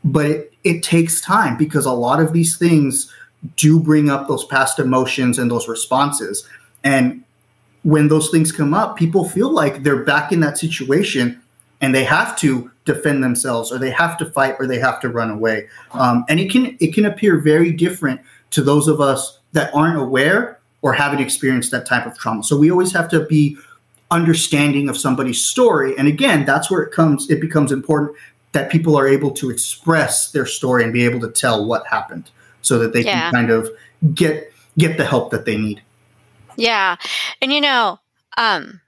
But 0.03 0.25
it, 0.25 0.53
it 0.63 0.83
takes 0.83 1.21
time 1.21 1.57
because 1.57 1.85
a 1.85 1.91
lot 1.91 2.19
of 2.19 2.33
these 2.33 2.57
things 2.57 3.11
do 3.55 3.79
bring 3.79 4.09
up 4.09 4.27
those 4.27 4.45
past 4.45 4.79
emotions 4.79 5.37
and 5.39 5.49
those 5.49 5.67
responses. 5.67 6.47
And 6.83 7.23
when 7.83 8.07
those 8.07 8.29
things 8.29 8.51
come 8.51 8.73
up, 8.73 8.95
people 8.95 9.27
feel 9.27 9.49
like 9.49 9.83
they're 9.83 10.03
back 10.03 10.31
in 10.31 10.39
that 10.41 10.57
situation 10.57 11.41
and 11.81 11.95
they 11.95 12.03
have 12.03 12.37
to 12.37 12.69
defend 12.85 13.23
themselves 13.23 13.71
or 13.71 13.77
they 13.77 13.89
have 13.89 14.17
to 14.17 14.25
fight 14.25 14.55
or 14.59 14.67
they 14.67 14.79
have 14.79 14.99
to 15.01 15.09
run 15.09 15.31
away. 15.31 15.67
Um, 15.91 16.23
and 16.29 16.39
it 16.39 16.51
can 16.51 16.77
it 16.79 16.93
can 16.93 17.05
appear 17.05 17.39
very 17.39 17.71
different 17.71 18.21
to 18.51 18.61
those 18.61 18.87
of 18.87 19.01
us 19.01 19.39
that 19.53 19.73
aren't 19.73 19.99
aware 19.99 20.59
or 20.81 20.93
haven't 20.93 21.19
experienced 21.19 21.71
that 21.71 21.85
type 21.85 22.05
of 22.05 22.17
trauma. 22.17 22.43
So 22.43 22.57
we 22.57 22.71
always 22.71 22.93
have 22.93 23.09
to 23.09 23.25
be 23.25 23.57
understanding 24.11 24.89
of 24.89 24.97
somebody's 24.97 25.43
story. 25.43 25.97
And 25.97 26.07
again 26.07 26.45
that's 26.45 26.69
where 26.69 26.81
it 26.81 26.91
comes 26.91 27.29
it 27.29 27.41
becomes 27.41 27.71
important 27.71 28.15
that 28.51 28.69
people 28.69 28.97
are 28.97 29.07
able 29.07 29.31
to 29.31 29.49
express 29.49 30.31
their 30.31 30.45
story 30.45 30.83
and 30.83 30.91
be 30.91 31.05
able 31.05 31.21
to 31.21 31.29
tell 31.29 31.65
what 31.65 31.87
happened 31.87 32.29
so 32.61 32.77
that 32.77 32.93
they 32.93 33.01
yeah. 33.01 33.31
can 33.31 33.33
kind 33.33 33.49
of 33.49 33.69
get 34.13 34.51
get 34.77 34.97
the 34.97 35.05
help 35.05 35.31
that 35.31 35.45
they 35.45 35.57
need 35.57 35.81
yeah. 36.61 36.95
And 37.41 37.51
you 37.51 37.61
know 37.61 37.99
um 38.37 38.81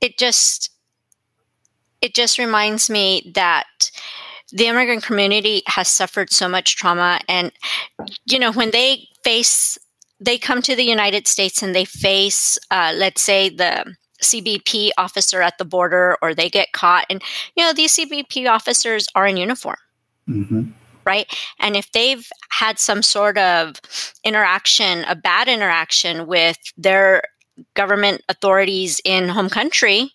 it 0.00 0.18
just 0.18 0.70
it 2.00 2.14
just 2.14 2.38
reminds 2.38 2.90
me 2.90 3.30
that 3.34 3.90
the 4.50 4.66
immigrant 4.66 5.04
community 5.04 5.62
has 5.66 5.88
suffered 5.88 6.30
so 6.30 6.48
much 6.48 6.76
trauma. 6.76 7.20
And 7.28 7.52
you 8.26 8.38
know 8.38 8.52
when 8.52 8.70
they 8.70 9.08
face 9.24 9.78
they 10.20 10.38
come 10.38 10.62
to 10.62 10.76
the 10.76 10.84
united 10.84 11.26
states 11.26 11.62
and 11.62 11.74
they 11.74 11.84
face 11.84 12.58
uh, 12.70 12.92
let's 12.94 13.22
say 13.22 13.48
the 13.48 13.96
cbp 14.22 14.90
officer 14.98 15.42
at 15.42 15.58
the 15.58 15.64
border 15.64 16.16
or 16.22 16.34
they 16.34 16.50
get 16.50 16.72
caught. 16.72 17.06
And 17.08 17.22
you 17.56 17.64
know 17.64 17.72
these 17.72 17.96
cbp 17.96 18.48
officers 18.50 19.06
are 19.14 19.26
in 19.26 19.36
uniform. 19.36 19.78
Mm-hmm. 20.28 20.70
Right 21.04 21.32
and 21.58 21.76
if 21.76 21.90
they've 21.92 22.28
had 22.50 22.78
some 22.78 23.02
sort 23.02 23.38
of 23.38 23.80
interaction 24.24 25.04
a 25.04 25.14
bad 25.14 25.48
interaction 25.48 26.26
with 26.26 26.58
their 26.76 27.22
government 27.74 28.22
authorities 28.28 29.00
in 29.04 29.28
home 29.28 29.48
country 29.48 30.12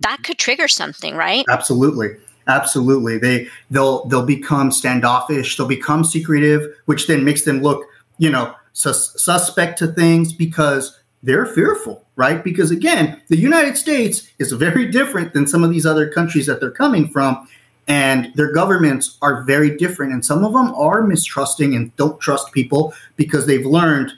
that 0.00 0.18
could 0.22 0.38
trigger 0.38 0.68
something, 0.68 1.16
right? 1.16 1.44
Absolutely. 1.48 2.16
Absolutely. 2.46 3.18
They 3.18 3.48
they'll 3.70 4.06
they'll 4.06 4.24
become 4.24 4.72
standoffish, 4.72 5.56
they'll 5.56 5.68
become 5.68 6.02
secretive, 6.04 6.62
which 6.86 7.06
then 7.06 7.24
makes 7.24 7.42
them 7.42 7.60
look, 7.60 7.84
you 8.16 8.30
know, 8.30 8.54
sus- 8.72 9.22
suspect 9.22 9.78
to 9.80 9.88
things 9.88 10.32
because 10.32 10.98
they're 11.22 11.44
fearful, 11.44 12.06
right? 12.16 12.42
Because 12.42 12.70
again, 12.70 13.20
the 13.28 13.36
United 13.36 13.76
States 13.76 14.30
is 14.38 14.52
very 14.52 14.90
different 14.90 15.34
than 15.34 15.46
some 15.46 15.62
of 15.62 15.70
these 15.70 15.84
other 15.84 16.08
countries 16.08 16.46
that 16.46 16.60
they're 16.60 16.70
coming 16.70 17.08
from 17.08 17.46
and 17.88 18.30
their 18.34 18.52
governments 18.52 19.16
are 19.22 19.42
very 19.42 19.76
different 19.76 20.12
and 20.12 20.24
some 20.24 20.44
of 20.44 20.52
them 20.52 20.72
are 20.74 21.02
mistrusting 21.02 21.74
and 21.74 21.94
don't 21.96 22.20
trust 22.20 22.52
people 22.52 22.92
because 23.16 23.46
they've 23.46 23.66
learned 23.66 24.12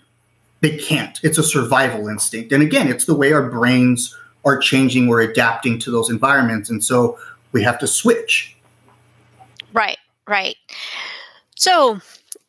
they 0.60 0.76
can't. 0.76 1.18
It's 1.22 1.38
a 1.38 1.42
survival 1.42 2.08
instinct. 2.08 2.52
And 2.52 2.62
again, 2.62 2.88
it's 2.88 3.06
the 3.06 3.14
way 3.14 3.32
our 3.32 3.48
brains 3.48 4.14
are 4.44 4.58
changing 4.58 5.06
we're 5.06 5.20
adapting 5.22 5.78
to 5.78 5.90
those 5.90 6.10
environments. 6.10 6.68
And 6.68 6.84
so 6.84 7.18
we 7.52 7.62
have 7.62 7.78
to 7.78 7.86
switch. 7.86 8.56
Right, 9.72 9.98
right. 10.26 10.56
So, 11.56 12.00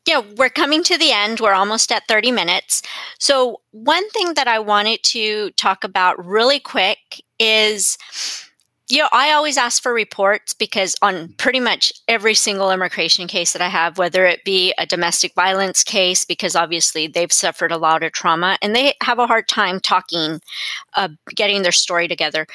yeah, 0.07 0.21
we're 0.37 0.49
coming 0.49 0.83
to 0.83 0.97
the 0.97 1.11
end. 1.11 1.39
We're 1.39 1.53
almost 1.53 1.91
at 1.91 2.07
30 2.07 2.31
minutes. 2.31 2.81
So, 3.19 3.61
one 3.71 4.09
thing 4.09 4.33
that 4.33 4.47
I 4.47 4.59
wanted 4.59 5.03
to 5.03 5.51
talk 5.51 5.83
about 5.83 6.25
really 6.25 6.59
quick 6.59 7.21
is 7.39 7.97
you 8.91 8.97
know, 8.97 9.07
I 9.13 9.31
always 9.31 9.57
ask 9.57 9.81
for 9.81 9.93
reports 9.93 10.53
because 10.53 10.95
on 11.01 11.29
pretty 11.37 11.61
much 11.61 11.93
every 12.09 12.33
single 12.33 12.71
immigration 12.71 13.25
case 13.27 13.53
that 13.53 13.61
I 13.61 13.69
have, 13.69 13.97
whether 13.97 14.25
it 14.25 14.43
be 14.43 14.73
a 14.77 14.85
domestic 14.85 15.33
violence 15.33 15.83
case, 15.83 16.25
because 16.25 16.55
obviously 16.55 17.07
they've 17.07 17.31
suffered 17.31 17.71
a 17.71 17.77
lot 17.77 18.03
of 18.03 18.11
trauma 18.11 18.57
and 18.61 18.75
they 18.75 18.93
have 19.01 19.17
a 19.17 19.27
hard 19.27 19.47
time 19.47 19.79
talking, 19.79 20.41
uh, 20.95 21.07
getting 21.33 21.61
their 21.61 21.71
story 21.71 22.09
together, 22.09 22.45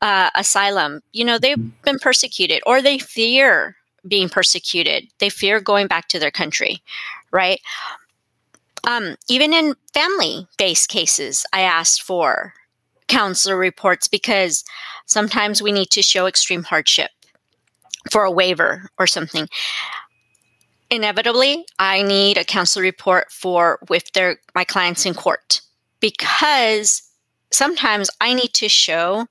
uh, 0.00 0.30
asylum, 0.36 1.00
you 1.12 1.24
know, 1.24 1.38
they've 1.38 1.58
mm-hmm. 1.58 1.84
been 1.84 1.98
persecuted 1.98 2.62
or 2.66 2.80
they 2.80 2.98
fear 2.98 3.76
being 4.06 4.28
persecuted. 4.28 5.08
They 5.18 5.28
fear 5.28 5.60
going 5.60 5.88
back 5.88 6.08
to 6.08 6.18
their 6.18 6.30
country, 6.30 6.82
right? 7.32 7.60
Um, 8.86 9.16
even 9.28 9.52
in 9.52 9.74
family 9.92 10.46
based 10.56 10.88
cases, 10.88 11.44
I 11.52 11.62
asked 11.62 12.02
for 12.02 12.54
counselor 13.10 13.56
reports 13.56 14.06
because 14.06 14.64
sometimes 15.06 15.60
we 15.60 15.72
need 15.72 15.90
to 15.90 16.00
show 16.00 16.26
extreme 16.26 16.62
hardship 16.62 17.10
for 18.10 18.24
a 18.24 18.30
waiver 18.30 18.88
or 18.98 19.06
something. 19.06 19.48
Inevitably, 20.90 21.66
I 21.78 22.02
need 22.02 22.38
a 22.38 22.44
counselor 22.44 22.84
report 22.84 23.30
for 23.32 23.80
with 23.88 24.12
their 24.12 24.38
my 24.54 24.64
clients 24.64 25.04
in 25.06 25.14
court 25.14 25.60
because 26.00 27.02
sometimes 27.50 28.10
I 28.20 28.32
need 28.32 28.54
to 28.54 28.68
show 28.68 29.26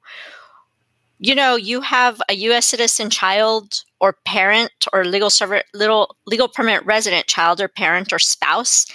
you 1.22 1.36
know, 1.36 1.58
you 1.58 1.82
have 1.82 2.22
a 2.30 2.34
US 2.34 2.66
citizen 2.66 3.10
child 3.10 3.84
or 4.00 4.16
parent 4.26 4.72
or 4.94 5.04
legal 5.04 5.30
servant 5.30 5.66
little 5.74 6.16
legal 6.26 6.48
permanent 6.48 6.86
resident 6.86 7.28
child 7.28 7.60
or 7.60 7.68
parent 7.68 8.14
or 8.14 8.20
spouse 8.20 8.86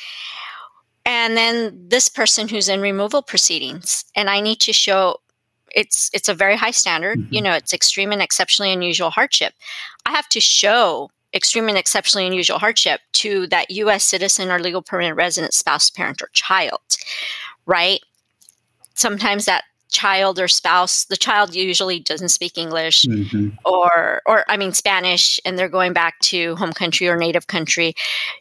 and 1.04 1.36
then 1.36 1.88
this 1.88 2.08
person 2.08 2.48
who's 2.48 2.68
in 2.68 2.80
removal 2.80 3.22
proceedings 3.22 4.04
and 4.14 4.30
i 4.30 4.40
need 4.40 4.60
to 4.60 4.72
show 4.72 5.16
it's 5.74 6.10
it's 6.12 6.28
a 6.28 6.34
very 6.34 6.56
high 6.56 6.70
standard 6.70 7.18
mm-hmm. 7.18 7.34
you 7.34 7.42
know 7.42 7.52
it's 7.52 7.72
extreme 7.72 8.12
and 8.12 8.22
exceptionally 8.22 8.72
unusual 8.72 9.10
hardship 9.10 9.54
i 10.06 10.10
have 10.10 10.28
to 10.28 10.40
show 10.40 11.10
extreme 11.34 11.68
and 11.68 11.76
exceptionally 11.76 12.26
unusual 12.26 12.58
hardship 12.58 13.00
to 13.12 13.46
that 13.48 13.70
us 13.70 14.04
citizen 14.04 14.50
or 14.50 14.58
legal 14.58 14.82
permanent 14.82 15.16
resident 15.16 15.52
spouse 15.52 15.90
parent 15.90 16.22
or 16.22 16.28
child 16.32 16.80
right 17.66 18.00
sometimes 18.94 19.44
that 19.44 19.64
child 19.90 20.40
or 20.40 20.48
spouse 20.48 21.04
the 21.04 21.16
child 21.16 21.54
usually 21.54 22.00
doesn't 22.00 22.30
speak 22.30 22.58
english 22.58 23.02
mm-hmm. 23.02 23.50
or 23.64 24.22
or 24.26 24.44
i 24.48 24.56
mean 24.56 24.72
spanish 24.72 25.38
and 25.44 25.58
they're 25.58 25.68
going 25.68 25.92
back 25.92 26.18
to 26.20 26.56
home 26.56 26.72
country 26.72 27.08
or 27.08 27.16
native 27.16 27.46
country 27.46 27.94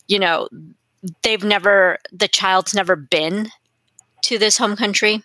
you 0.07 0.17
know 0.17 0.47
they've 1.23 1.43
never 1.43 1.97
the 2.11 2.27
child's 2.27 2.73
never 2.73 2.95
been 2.95 3.49
to 4.23 4.37
this 4.37 4.57
home 4.57 4.75
country 4.75 5.23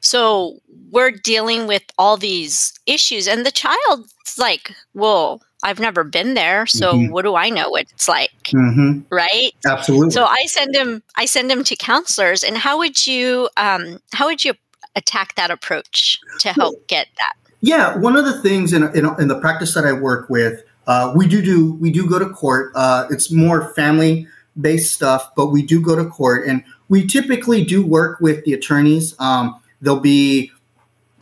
So 0.00 0.58
we're 0.90 1.10
dealing 1.10 1.66
with 1.66 1.82
all 1.98 2.16
these 2.16 2.72
issues, 2.86 3.26
and 3.28 3.44
the 3.46 3.50
child's 3.50 4.12
like, 4.38 4.74
well, 4.94 5.42
I've 5.62 5.80
never 5.80 6.04
been 6.04 6.34
there, 6.34 6.66
so 6.66 6.98
Mhm. 6.98 7.10
what 7.10 7.22
do 7.22 7.36
I 7.36 7.48
know 7.48 7.70
what 7.70 7.86
it's 7.92 8.08
like, 8.08 8.50
hmm 8.50 9.00
right? 9.10 9.52
Absolutely. 9.66 10.10
So 10.10 10.24
I 10.24 10.44
send 10.46 10.74
him, 10.74 11.02
I 11.16 11.26
send 11.26 11.50
him 11.50 11.64
to 11.64 11.76
counselors. 11.76 12.42
And 12.42 12.56
how 12.56 12.78
would 12.78 13.06
you, 13.06 13.48
um, 13.58 13.98
how 14.12 14.26
would 14.26 14.42
you 14.44 14.54
attack 14.96 15.34
that 15.36 15.50
approach 15.50 16.18
to 16.40 16.52
help 16.52 16.74
get 16.88 17.08
that? 17.18 17.52
Yeah, 17.60 17.96
one 17.98 18.16
of 18.16 18.24
the 18.24 18.40
things 18.40 18.72
in, 18.72 18.84
in, 18.96 19.06
in 19.20 19.28
the 19.28 19.38
practice 19.38 19.74
that 19.74 19.84
I 19.84 19.92
work 19.92 20.28
with, 20.30 20.62
uh, 20.86 21.12
we 21.14 21.28
do 21.28 21.42
do 21.42 21.74
we 21.74 21.90
do 21.92 22.08
go 22.08 22.18
to 22.18 22.28
court. 22.30 22.72
Uh, 22.74 23.06
it's 23.10 23.30
more 23.30 23.72
family 23.74 24.26
based 24.60 24.92
stuff, 24.94 25.34
but 25.34 25.46
we 25.46 25.62
do 25.62 25.80
go 25.80 25.96
to 25.96 26.04
court, 26.04 26.46
and 26.46 26.62
we 26.88 27.06
typically 27.06 27.64
do 27.64 27.84
work 27.84 28.20
with 28.20 28.44
the 28.44 28.52
attorneys. 28.52 29.14
Um, 29.18 29.60
there'll 29.80 30.00
be 30.00 30.52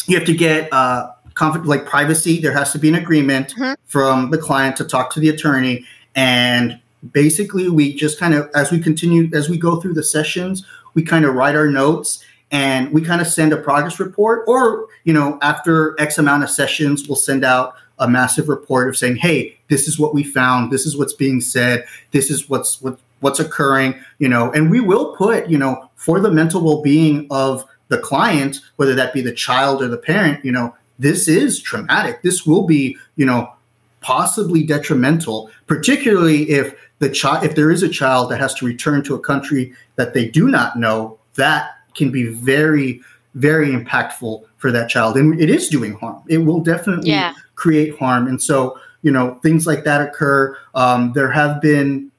you 0.07 0.16
have 0.16 0.27
to 0.27 0.35
get 0.35 0.73
uh, 0.73 1.11
conf- 1.35 1.64
like 1.66 1.87
privacy. 1.87 2.40
There 2.40 2.53
has 2.53 2.73
to 2.73 2.79
be 2.79 2.88
an 2.88 2.95
agreement 2.97 3.55
Mhm. 3.57 3.77
from 3.87 4.31
the 4.31 4.38
client 4.38 4.77
to 4.77 4.85
talk 4.85 5.12
to 5.14 5.21
the 5.21 5.29
attorney, 5.29 5.85
and 6.14 6.79
basically 7.12 7.69
we 7.69 7.95
just 7.95 8.19
kind 8.19 8.35
of 8.35 8.51
as 8.55 8.71
we 8.71 8.79
continue 8.79 9.31
as 9.33 9.49
we 9.49 9.57
go 9.59 9.81
through 9.81 9.95
the 9.95 10.03
sessions, 10.03 10.64
we 10.95 11.03
kind 11.03 11.25
of 11.25 11.35
write 11.35 11.55
our 11.55 11.69
notes 11.69 12.23
and 12.51 12.93
we 12.93 13.01
kind 13.01 13.21
of 13.21 13.27
send 13.29 13.53
a 13.53 13.57
progress 13.57 14.01
report 14.01 14.43
or 14.49 14.87
you 15.05 15.12
know 15.12 15.38
after 15.40 15.95
x 16.01 16.19
amount 16.19 16.43
of 16.43 16.51
sessions 16.51 17.07
we'll 17.09 17.16
send 17.16 17.45
out 17.45 17.75
a 18.01 18.09
massive 18.09 18.49
report 18.49 18.88
of 18.88 18.97
saying 18.97 19.14
hey 19.16 19.57
this 19.69 19.87
is 19.87 19.99
what 20.01 20.12
we 20.12 20.25
found 20.25 20.73
this 20.73 20.85
is 20.85 20.97
what's 20.97 21.12
being 21.12 21.40
said 21.40 21.85
this 22.11 22.29
is 22.29 22.49
what's 22.49 22.83
what, 22.83 22.99
what's 23.20 23.40
occurring 23.40 23.94
you 24.18 24.28
know 24.28 24.50
and 24.52 24.70
we 24.70 24.80
will 24.80 25.14
put 25.16 25.48
you 25.48 25.59
know 25.59 25.88
for 25.94 26.20
the 26.20 26.30
mental 26.30 26.62
well-being 26.64 27.26
of 27.30 27.64
the 27.88 27.98
client 27.98 28.61
whether 28.76 28.94
that 28.94 29.12
be 29.12 29.20
the 29.20 29.33
child 29.33 29.83
or 29.83 29.88
the 29.88 29.98
parent 29.98 30.44
you 30.44 30.52
know 30.52 30.74
this 30.98 31.28
is 31.28 31.59
traumatic. 31.61 32.20
This 32.22 32.44
will 32.46 32.66
be 32.66 32.96
you 33.16 33.24
know 33.26 33.50
possibly 34.02 34.62
detrimental 34.62 35.50
particularly 35.66 36.50
if 36.50 36.74
the 37.00 37.09
child 37.11 37.44
if 37.44 37.54
there 37.54 37.70
is 37.70 37.83
a 37.83 37.88
child 37.88 38.30
that 38.30 38.38
has 38.40 38.54
to 38.54 38.66
return 38.66 39.02
to 39.04 39.14
a 39.14 39.18
country 39.18 39.72
that 39.96 40.14
they 40.14 40.26
do 40.28 40.48
not 40.48 40.78
know 40.78 41.18
that 41.37 41.70
can 41.94 42.11
be 42.11 42.26
very 42.26 43.00
very 43.35 43.68
impactful 43.70 44.42
for 44.59 44.72
that 44.72 44.88
child. 44.90 45.16
And 45.16 45.40
it 45.40 45.48
is 45.48 45.68
doing 45.68 45.94
harm. 45.94 46.22
It 46.28 46.38
will 46.38 46.61
definitely 46.61 47.11
Yeah. 47.11 47.33
create 47.54 47.96
harm. 47.98 48.26
And 48.26 48.40
so 48.40 48.78
you 49.02 49.11
know 49.11 49.38
things 49.42 49.66
like 49.66 49.85
that 49.85 50.00
occur. 50.02 50.56
Um, 50.74 51.12
there 51.14 51.30
have 51.30 51.61
been 51.62 52.11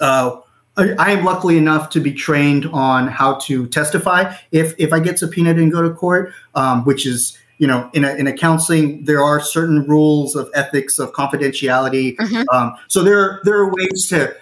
uh, 0.00 0.36
I, 0.76 0.90
I 0.98 1.10
am 1.12 1.24
luckily 1.24 1.56
enough 1.56 1.90
to 1.90 2.00
be 2.00 2.12
trained 2.12 2.66
on 2.66 3.08
how 3.08 3.34
to 3.46 3.66
testify 3.68 4.34
if 4.52 4.74
if 4.78 4.92
i 4.92 5.00
get 5.00 5.18
subpoenaed 5.18 5.56
and 5.58 5.72
go 5.72 5.82
to 5.82 5.90
court 5.90 6.32
um, 6.54 6.84
which 6.84 7.06
is 7.06 7.36
you 7.58 7.66
know 7.66 7.88
in 7.94 8.04
a, 8.04 8.14
in 8.14 8.26
a 8.26 8.32
counseling 8.32 9.04
there 9.04 9.22
are 9.22 9.40
certain 9.40 9.86
rules 9.86 10.36
of 10.36 10.50
ethics 10.54 10.98
of 10.98 11.12
confidentiality 11.12 12.16
Mhm. 12.16 12.44
um, 12.52 12.74
so 12.88 13.02
there 13.02 13.40
there 13.44 13.56
are 13.56 13.72
ways 13.72 14.08
to 14.10 14.34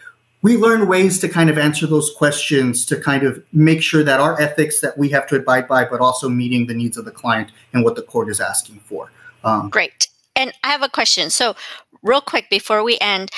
we 0.43 0.57
learn 0.59 0.89
ways 0.89 1.21
to 1.21 1.29
kind 1.29 1.49
of 1.49 1.57
answer 1.57 1.87
those 1.87 2.11
questions 2.17 2.85
to 2.87 2.97
kind 3.01 3.23
of 3.23 3.43
make 3.53 3.83
sure 3.83 4.03
that 4.05 4.21
our 4.21 4.39
ethics 4.41 4.81
that 4.81 4.99
we 4.99 5.09
have 5.11 5.27
to 5.29 5.37
abide 5.37 5.67
by 5.69 5.85
but 5.85 6.01
also 6.01 6.29
meeting 6.29 6.67
the 6.67 6.75
needs 6.75 6.97
of 6.99 7.05
the 7.05 7.11
client 7.11 7.51
and 7.73 7.85
what 7.85 7.95
the 7.97 8.03
court 8.03 8.29
is 8.29 8.41
asking 8.41 8.81
for 8.81 9.11
um, 9.45 9.69
Great. 9.71 10.09
And 10.37 10.53
I 10.65 10.71
have 10.71 10.83
a 10.83 10.89
question. 10.89 11.31
So, 11.31 11.55
real 12.03 12.21
quick 12.21 12.51
before 12.51 12.83
we 12.83 12.99
end, 13.01 13.31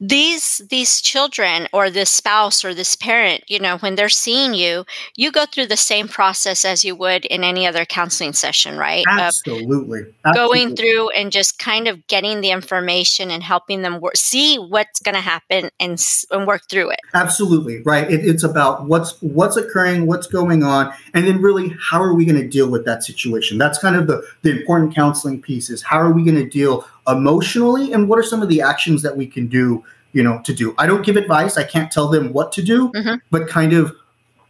these 0.00 0.58
these 0.68 1.00
children 1.00 1.68
or 1.72 1.88
this 1.90 2.10
spouse 2.10 2.64
or 2.64 2.74
this 2.74 2.96
parent, 2.96 3.44
you 3.48 3.58
know, 3.58 3.78
when 3.78 3.94
they're 3.94 4.08
seeing 4.08 4.52
you, 4.52 4.84
you 5.14 5.32
go 5.32 5.46
through 5.46 5.66
the 5.66 5.76
same 5.76 6.06
process 6.06 6.64
as 6.64 6.84
you 6.84 6.94
would 6.94 7.24
in 7.24 7.42
any 7.42 7.66
other 7.66 7.84
counseling 7.84 8.34
session, 8.34 8.76
right? 8.76 9.04
Of 9.08 9.18
absolutely 9.18 10.02
going 10.34 10.76
through 10.76 11.10
and 11.10 11.32
just 11.32 11.58
kind 11.58 11.88
of 11.88 12.06
getting 12.08 12.42
the 12.42 12.50
information 12.50 13.30
and 13.30 13.42
helping 13.42 13.82
them 13.82 14.00
see 14.14 14.56
what's 14.56 15.00
going 15.00 15.14
to 15.14 15.20
happen 15.20 15.70
and 15.80 15.98
and 16.30 16.46
work 16.46 16.68
through 16.68 16.90
it. 16.90 17.00
Absolutely 17.14 17.82
right. 17.82 18.10
It, 18.10 18.24
it's 18.24 18.44
about 18.44 18.86
what's 18.86 19.20
what's 19.22 19.56
occurring, 19.56 20.06
what's 20.06 20.26
going 20.26 20.62
on, 20.62 20.92
and 21.14 21.26
then 21.26 21.40
really 21.40 21.74
how 21.80 22.02
are 22.02 22.14
we 22.14 22.26
going 22.26 22.40
to 22.40 22.48
deal 22.48 22.68
with 22.68 22.84
that 22.84 23.02
situation. 23.02 23.56
That's 23.56 23.78
kind 23.78 23.96
of 23.96 24.06
the 24.06 24.26
the 24.42 24.50
important 24.50 24.94
counseling 24.94 25.40
piece. 25.40 25.70
Is 25.70 25.82
how 25.82 25.98
are 25.98 26.12
we 26.12 26.22
going 26.22 26.36
to 26.36 26.48
deal 26.48 26.86
emotionally, 27.08 27.92
and 27.92 28.08
what 28.08 28.18
are 28.18 28.22
some 28.22 28.42
of 28.42 28.48
the 28.48 28.60
actions 28.60 29.02
that 29.02 29.16
we 29.16 29.26
can 29.26 29.46
do, 29.46 29.84
you 30.12 30.22
know, 30.22 30.40
to 30.44 30.54
do. 30.54 30.74
I 30.78 30.86
don't 30.86 31.04
give 31.04 31.16
advice. 31.16 31.56
I 31.56 31.64
can't 31.64 31.90
tell 31.90 32.08
them 32.08 32.32
what 32.32 32.52
to 32.52 32.62
do, 32.62 32.90
Mhm. 32.92 33.20
but 33.30 33.48
kind 33.48 33.72
of 33.72 33.92